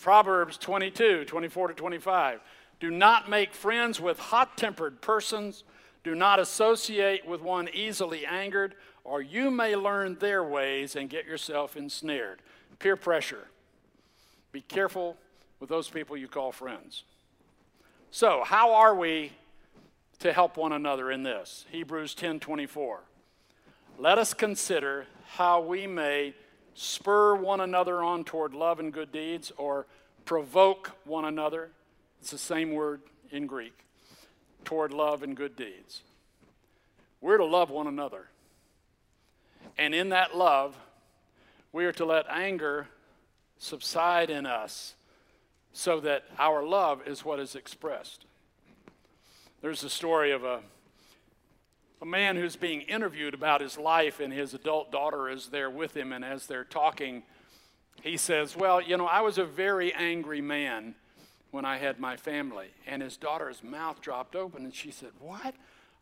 Proverbs 0.00 0.56
22, 0.56 1.24
24 1.24 1.68
to 1.68 1.74
25. 1.74 2.40
Do 2.78 2.90
not 2.90 3.28
make 3.28 3.52
friends 3.52 4.00
with 4.00 4.18
hot 4.18 4.56
tempered 4.56 5.00
persons, 5.00 5.64
Do 6.04 6.14
not 6.14 6.38
associate 6.38 7.26
with 7.26 7.40
one 7.40 7.68
easily 7.74 8.24
angered, 8.24 8.76
or 9.02 9.20
you 9.20 9.50
may 9.50 9.74
learn 9.74 10.16
their 10.20 10.44
ways 10.44 10.94
and 10.94 11.10
get 11.10 11.26
yourself 11.26 11.76
ensnared. 11.76 12.40
Peer 12.78 12.96
pressure. 12.96 13.48
Be 14.52 14.60
careful 14.60 15.16
with 15.58 15.68
those 15.68 15.88
people 15.88 16.16
you 16.16 16.28
call 16.28 16.52
friends. 16.52 17.02
So, 18.12 18.42
how 18.44 18.74
are 18.74 18.94
we 18.94 19.32
to 20.20 20.32
help 20.32 20.56
one 20.56 20.72
another 20.72 21.10
in 21.10 21.22
this? 21.22 21.66
Hebrews 21.70 22.14
10:24. 22.14 23.00
Let 23.98 24.18
us 24.18 24.34
consider 24.34 25.06
how 25.34 25.60
we 25.60 25.86
may 25.86 26.34
spur 26.74 27.34
one 27.34 27.60
another 27.60 28.02
on 28.02 28.24
toward 28.24 28.54
love 28.54 28.78
and 28.78 28.92
good 28.92 29.10
deeds 29.10 29.50
or 29.56 29.86
provoke 30.24 30.96
one 31.04 31.24
another. 31.24 31.70
It's 32.20 32.30
the 32.30 32.38
same 32.38 32.72
word 32.72 33.02
in 33.30 33.46
Greek 33.46 33.84
toward 34.64 34.92
love 34.92 35.22
and 35.22 35.36
good 35.36 35.56
deeds. 35.56 36.02
We're 37.20 37.38
to 37.38 37.44
love 37.44 37.70
one 37.70 37.86
another. 37.86 38.28
And 39.78 39.94
in 39.94 40.10
that 40.10 40.36
love, 40.36 40.76
we 41.72 41.86
are 41.86 41.92
to 41.92 42.04
let 42.04 42.26
anger 42.28 42.88
subside 43.58 44.30
in 44.30 44.46
us 44.46 44.94
so 45.72 46.00
that 46.00 46.24
our 46.38 46.62
love 46.62 47.06
is 47.06 47.24
what 47.24 47.38
is 47.38 47.54
expressed. 47.54 48.24
There's 49.62 49.82
a 49.84 49.90
story 49.90 50.32
of 50.32 50.44
a, 50.44 50.60
a 52.02 52.06
man 52.06 52.36
who's 52.36 52.56
being 52.56 52.82
interviewed 52.82 53.34
about 53.34 53.60
his 53.60 53.78
life, 53.78 54.20
and 54.20 54.32
his 54.32 54.54
adult 54.54 54.92
daughter 54.92 55.28
is 55.30 55.48
there 55.48 55.70
with 55.70 55.96
him. 55.96 56.12
And 56.12 56.24
as 56.24 56.46
they're 56.46 56.64
talking, 56.64 57.22
he 58.02 58.16
says, 58.16 58.56
Well, 58.56 58.80
you 58.80 58.96
know, 58.96 59.06
I 59.06 59.22
was 59.22 59.38
a 59.38 59.44
very 59.44 59.92
angry 59.94 60.40
man 60.40 60.94
when 61.50 61.64
I 61.64 61.78
had 61.78 61.98
my 61.98 62.16
family. 62.16 62.68
And 62.86 63.02
his 63.02 63.16
daughter's 63.16 63.62
mouth 63.64 64.00
dropped 64.00 64.36
open, 64.36 64.64
and 64.64 64.74
she 64.74 64.90
said, 64.90 65.10
What? 65.18 65.54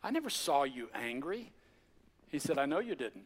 I 0.03 0.11
never 0.11 0.29
saw 0.29 0.63
you 0.63 0.89
angry. 0.93 1.51
He 2.27 2.39
said, 2.39 2.57
I 2.57 2.65
know 2.65 2.79
you 2.79 2.95
didn't. 2.95 3.25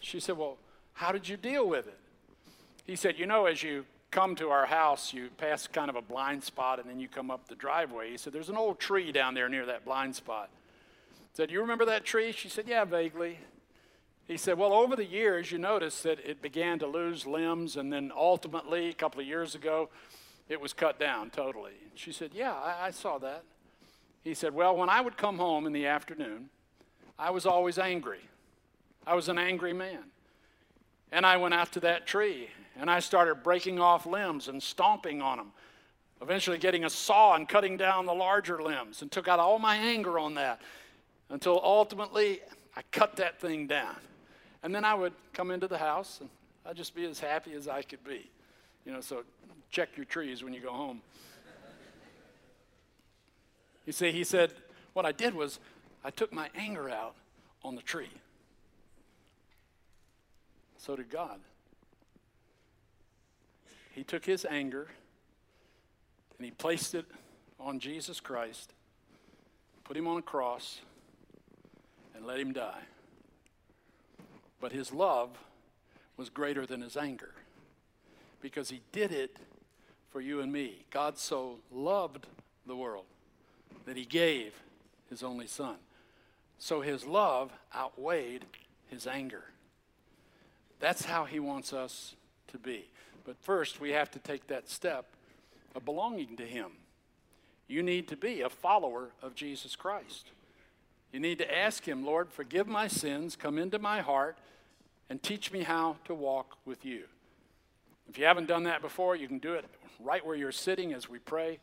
She 0.00 0.20
said, 0.20 0.38
Well, 0.38 0.58
how 0.92 1.10
did 1.10 1.28
you 1.28 1.36
deal 1.36 1.68
with 1.68 1.88
it? 1.88 1.98
He 2.86 2.94
said, 2.94 3.18
You 3.18 3.26
know, 3.26 3.46
as 3.46 3.62
you 3.62 3.84
come 4.14 4.36
to 4.36 4.48
our 4.50 4.64
house, 4.64 5.12
you 5.12 5.28
pass 5.38 5.66
kind 5.66 5.90
of 5.90 5.96
a 5.96 6.00
blind 6.00 6.44
spot 6.44 6.78
and 6.78 6.88
then 6.88 7.00
you 7.00 7.08
come 7.08 7.32
up 7.32 7.48
the 7.48 7.56
driveway. 7.56 8.12
He 8.12 8.16
said, 8.16 8.32
There's 8.32 8.48
an 8.48 8.56
old 8.56 8.78
tree 8.78 9.10
down 9.10 9.34
there 9.34 9.48
near 9.48 9.66
that 9.66 9.84
blind 9.84 10.14
spot. 10.14 10.50
He 11.10 11.36
said, 11.36 11.50
You 11.50 11.60
remember 11.60 11.84
that 11.86 12.04
tree? 12.04 12.30
She 12.30 12.48
said, 12.48 12.66
Yeah, 12.68 12.84
vaguely. 12.84 13.40
He 14.28 14.36
said, 14.36 14.56
Well, 14.56 14.72
over 14.72 14.94
the 14.94 15.04
years, 15.04 15.50
you 15.50 15.58
notice 15.58 16.02
that 16.02 16.20
it 16.20 16.40
began 16.40 16.78
to 16.78 16.86
lose 16.86 17.26
limbs, 17.26 17.76
and 17.76 17.92
then 17.92 18.12
ultimately, 18.16 18.88
a 18.88 18.94
couple 18.94 19.20
of 19.20 19.26
years 19.26 19.56
ago, 19.56 19.88
it 20.48 20.60
was 20.60 20.72
cut 20.72 21.00
down 21.00 21.30
totally. 21.30 21.72
She 21.96 22.12
said, 22.12 22.30
Yeah, 22.32 22.52
I, 22.52 22.86
I 22.86 22.90
saw 22.92 23.18
that. 23.18 23.42
He 24.22 24.32
said, 24.32 24.54
Well, 24.54 24.76
when 24.76 24.88
I 24.88 25.00
would 25.00 25.16
come 25.16 25.38
home 25.38 25.66
in 25.66 25.72
the 25.72 25.86
afternoon, 25.86 26.50
I 27.18 27.30
was 27.30 27.46
always 27.46 27.78
angry. 27.78 28.20
I 29.04 29.16
was 29.16 29.28
an 29.28 29.38
angry 29.38 29.72
man. 29.72 30.04
And 31.14 31.24
I 31.24 31.36
went 31.36 31.54
out 31.54 31.70
to 31.74 31.80
that 31.80 32.08
tree 32.08 32.48
and 32.76 32.90
I 32.90 32.98
started 32.98 33.44
breaking 33.44 33.78
off 33.78 34.04
limbs 34.04 34.48
and 34.48 34.60
stomping 34.60 35.22
on 35.22 35.38
them, 35.38 35.52
eventually 36.20 36.58
getting 36.58 36.84
a 36.84 36.90
saw 36.90 37.36
and 37.36 37.48
cutting 37.48 37.76
down 37.76 38.04
the 38.04 38.12
larger 38.12 38.60
limbs, 38.60 39.00
and 39.00 39.12
took 39.12 39.28
out 39.28 39.38
all 39.38 39.60
my 39.60 39.76
anger 39.76 40.18
on 40.18 40.34
that 40.34 40.60
until 41.30 41.60
ultimately 41.62 42.40
I 42.76 42.82
cut 42.90 43.14
that 43.16 43.40
thing 43.40 43.68
down. 43.68 43.94
And 44.64 44.74
then 44.74 44.84
I 44.84 44.92
would 44.94 45.12
come 45.32 45.52
into 45.52 45.68
the 45.68 45.78
house 45.78 46.18
and 46.20 46.28
I'd 46.66 46.76
just 46.76 46.96
be 46.96 47.04
as 47.04 47.20
happy 47.20 47.52
as 47.52 47.68
I 47.68 47.82
could 47.82 48.02
be. 48.02 48.28
You 48.84 48.90
know, 48.90 49.00
so 49.00 49.22
check 49.70 49.90
your 49.96 50.06
trees 50.06 50.42
when 50.42 50.52
you 50.52 50.60
go 50.60 50.72
home. 50.72 51.00
You 53.86 53.92
see, 53.92 54.10
he 54.10 54.24
said, 54.24 54.52
what 54.94 55.06
I 55.06 55.12
did 55.12 55.32
was 55.32 55.60
I 56.04 56.10
took 56.10 56.32
my 56.32 56.50
anger 56.56 56.90
out 56.90 57.14
on 57.62 57.76
the 57.76 57.82
tree. 57.82 58.10
So 60.84 60.96
did 60.96 61.08
God. 61.08 61.40
He 63.92 64.04
took 64.04 64.26
his 64.26 64.44
anger 64.44 64.88
and 66.36 66.44
he 66.44 66.50
placed 66.50 66.94
it 66.94 67.06
on 67.58 67.78
Jesus 67.78 68.20
Christ, 68.20 68.74
put 69.84 69.96
him 69.96 70.06
on 70.06 70.18
a 70.18 70.22
cross, 70.22 70.82
and 72.14 72.26
let 72.26 72.38
him 72.38 72.52
die. 72.52 72.82
But 74.60 74.72
his 74.72 74.92
love 74.92 75.30
was 76.18 76.28
greater 76.28 76.66
than 76.66 76.82
his 76.82 76.98
anger 76.98 77.32
because 78.42 78.68
he 78.68 78.82
did 78.92 79.10
it 79.10 79.38
for 80.10 80.20
you 80.20 80.40
and 80.40 80.52
me. 80.52 80.84
God 80.90 81.16
so 81.16 81.60
loved 81.72 82.26
the 82.66 82.76
world 82.76 83.06
that 83.86 83.96
he 83.96 84.04
gave 84.04 84.52
his 85.08 85.22
only 85.22 85.46
son. 85.46 85.76
So 86.58 86.82
his 86.82 87.06
love 87.06 87.52
outweighed 87.74 88.44
his 88.86 89.06
anger. 89.06 89.44
That's 90.80 91.04
how 91.04 91.24
he 91.24 91.40
wants 91.40 91.72
us 91.72 92.14
to 92.48 92.58
be. 92.58 92.86
But 93.24 93.36
first, 93.40 93.80
we 93.80 93.90
have 93.90 94.10
to 94.12 94.18
take 94.18 94.46
that 94.48 94.68
step 94.68 95.06
of 95.74 95.84
belonging 95.84 96.36
to 96.36 96.44
Him. 96.44 96.70
You 97.66 97.82
need 97.82 98.08
to 98.08 98.16
be 98.16 98.42
a 98.42 98.50
follower 98.50 99.10
of 99.22 99.34
Jesus 99.34 99.74
Christ. 99.76 100.30
You 101.12 101.20
need 101.20 101.38
to 101.38 101.56
ask 101.58 101.86
Him, 101.86 102.04
Lord, 102.04 102.30
forgive 102.30 102.66
my 102.66 102.88
sins, 102.88 103.36
come 103.36 103.58
into 103.58 103.78
my 103.78 104.00
heart, 104.00 104.36
and 105.08 105.22
teach 105.22 105.52
me 105.52 105.62
how 105.62 105.96
to 106.04 106.14
walk 106.14 106.56
with 106.64 106.84
you. 106.84 107.04
If 108.08 108.18
you 108.18 108.26
haven't 108.26 108.46
done 108.46 108.64
that 108.64 108.82
before, 108.82 109.16
you 109.16 109.26
can 109.26 109.38
do 109.38 109.54
it 109.54 109.64
right 110.00 110.24
where 110.24 110.36
you're 110.36 110.52
sitting 110.52 110.92
as 110.92 111.08
we 111.08 111.18
pray. 111.18 111.58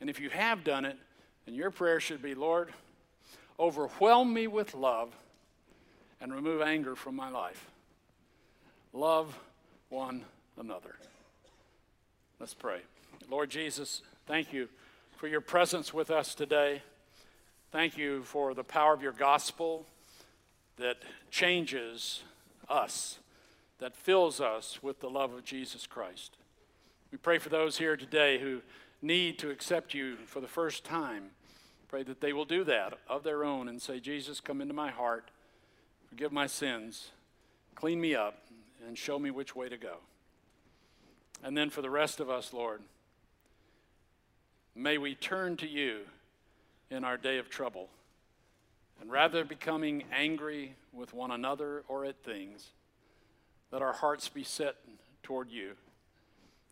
And 0.00 0.08
if 0.08 0.20
you 0.20 0.30
have 0.30 0.62
done 0.62 0.84
it, 0.84 0.96
then 1.44 1.54
your 1.54 1.70
prayer 1.70 2.00
should 2.00 2.22
be, 2.22 2.34
Lord, 2.34 2.72
overwhelm 3.58 4.32
me 4.32 4.46
with 4.46 4.74
love 4.74 5.12
and 6.20 6.32
remove 6.32 6.62
anger 6.62 6.94
from 6.94 7.16
my 7.16 7.30
life. 7.30 7.70
Love 8.96 9.38
one 9.90 10.24
another. 10.58 10.94
Let's 12.40 12.54
pray. 12.54 12.80
Lord 13.30 13.50
Jesus, 13.50 14.00
thank 14.26 14.54
you 14.54 14.70
for 15.18 15.28
your 15.28 15.42
presence 15.42 15.92
with 15.92 16.10
us 16.10 16.34
today. 16.34 16.80
Thank 17.70 17.98
you 17.98 18.22
for 18.22 18.54
the 18.54 18.64
power 18.64 18.94
of 18.94 19.02
your 19.02 19.12
gospel 19.12 19.84
that 20.78 20.96
changes 21.30 22.22
us, 22.70 23.18
that 23.80 23.94
fills 23.94 24.40
us 24.40 24.82
with 24.82 25.00
the 25.00 25.10
love 25.10 25.34
of 25.34 25.44
Jesus 25.44 25.86
Christ. 25.86 26.38
We 27.12 27.18
pray 27.18 27.36
for 27.36 27.50
those 27.50 27.76
here 27.76 27.98
today 27.98 28.38
who 28.38 28.62
need 29.02 29.38
to 29.40 29.50
accept 29.50 29.92
you 29.92 30.16
for 30.24 30.40
the 30.40 30.48
first 30.48 30.84
time. 30.84 31.32
Pray 31.88 32.02
that 32.04 32.22
they 32.22 32.32
will 32.32 32.46
do 32.46 32.64
that 32.64 32.94
of 33.10 33.24
their 33.24 33.44
own 33.44 33.68
and 33.68 33.82
say, 33.82 34.00
Jesus, 34.00 34.40
come 34.40 34.62
into 34.62 34.72
my 34.72 34.90
heart, 34.90 35.30
forgive 36.08 36.32
my 36.32 36.46
sins, 36.46 37.10
clean 37.74 38.00
me 38.00 38.14
up, 38.14 38.45
and 38.86 38.96
show 38.96 39.18
me 39.18 39.30
which 39.30 39.56
way 39.56 39.68
to 39.68 39.76
go. 39.76 39.96
And 41.42 41.56
then 41.56 41.70
for 41.70 41.82
the 41.82 41.90
rest 41.90 42.20
of 42.20 42.30
us, 42.30 42.52
Lord, 42.52 42.80
may 44.74 44.98
we 44.98 45.14
turn 45.14 45.56
to 45.58 45.66
you 45.66 46.00
in 46.90 47.04
our 47.04 47.16
day 47.16 47.38
of 47.38 47.48
trouble. 47.48 47.88
And 49.00 49.10
rather 49.10 49.44
becoming 49.44 50.04
angry 50.12 50.74
with 50.92 51.12
one 51.12 51.30
another 51.30 51.82
or 51.88 52.04
at 52.04 52.22
things, 52.24 52.70
let 53.70 53.82
our 53.82 53.92
hearts 53.92 54.28
be 54.28 54.44
set 54.44 54.76
toward 55.22 55.50
you 55.50 55.72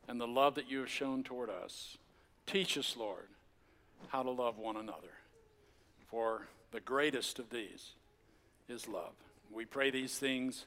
and 0.09 0.21
the 0.21 0.27
love 0.27 0.55
that 0.55 0.71
you 0.71 0.79
have 0.81 0.91
shown 0.91 1.23
toward 1.23 1.51
us. 1.51 1.99
Teach 2.47 2.79
us, 2.79 2.97
Lord, 2.97 3.27
how 4.09 4.23
to 4.23 4.31
love 4.31 4.59
one 4.59 4.77
another. 4.77 5.13
For 6.09 6.47
the 6.73 6.81
greatest 6.81 7.39
of 7.39 7.51
these 7.51 7.91
is 8.69 8.89
love. 8.89 9.13
We 9.53 9.65
pray 9.65 9.91
these 9.91 10.17
things 10.17 10.67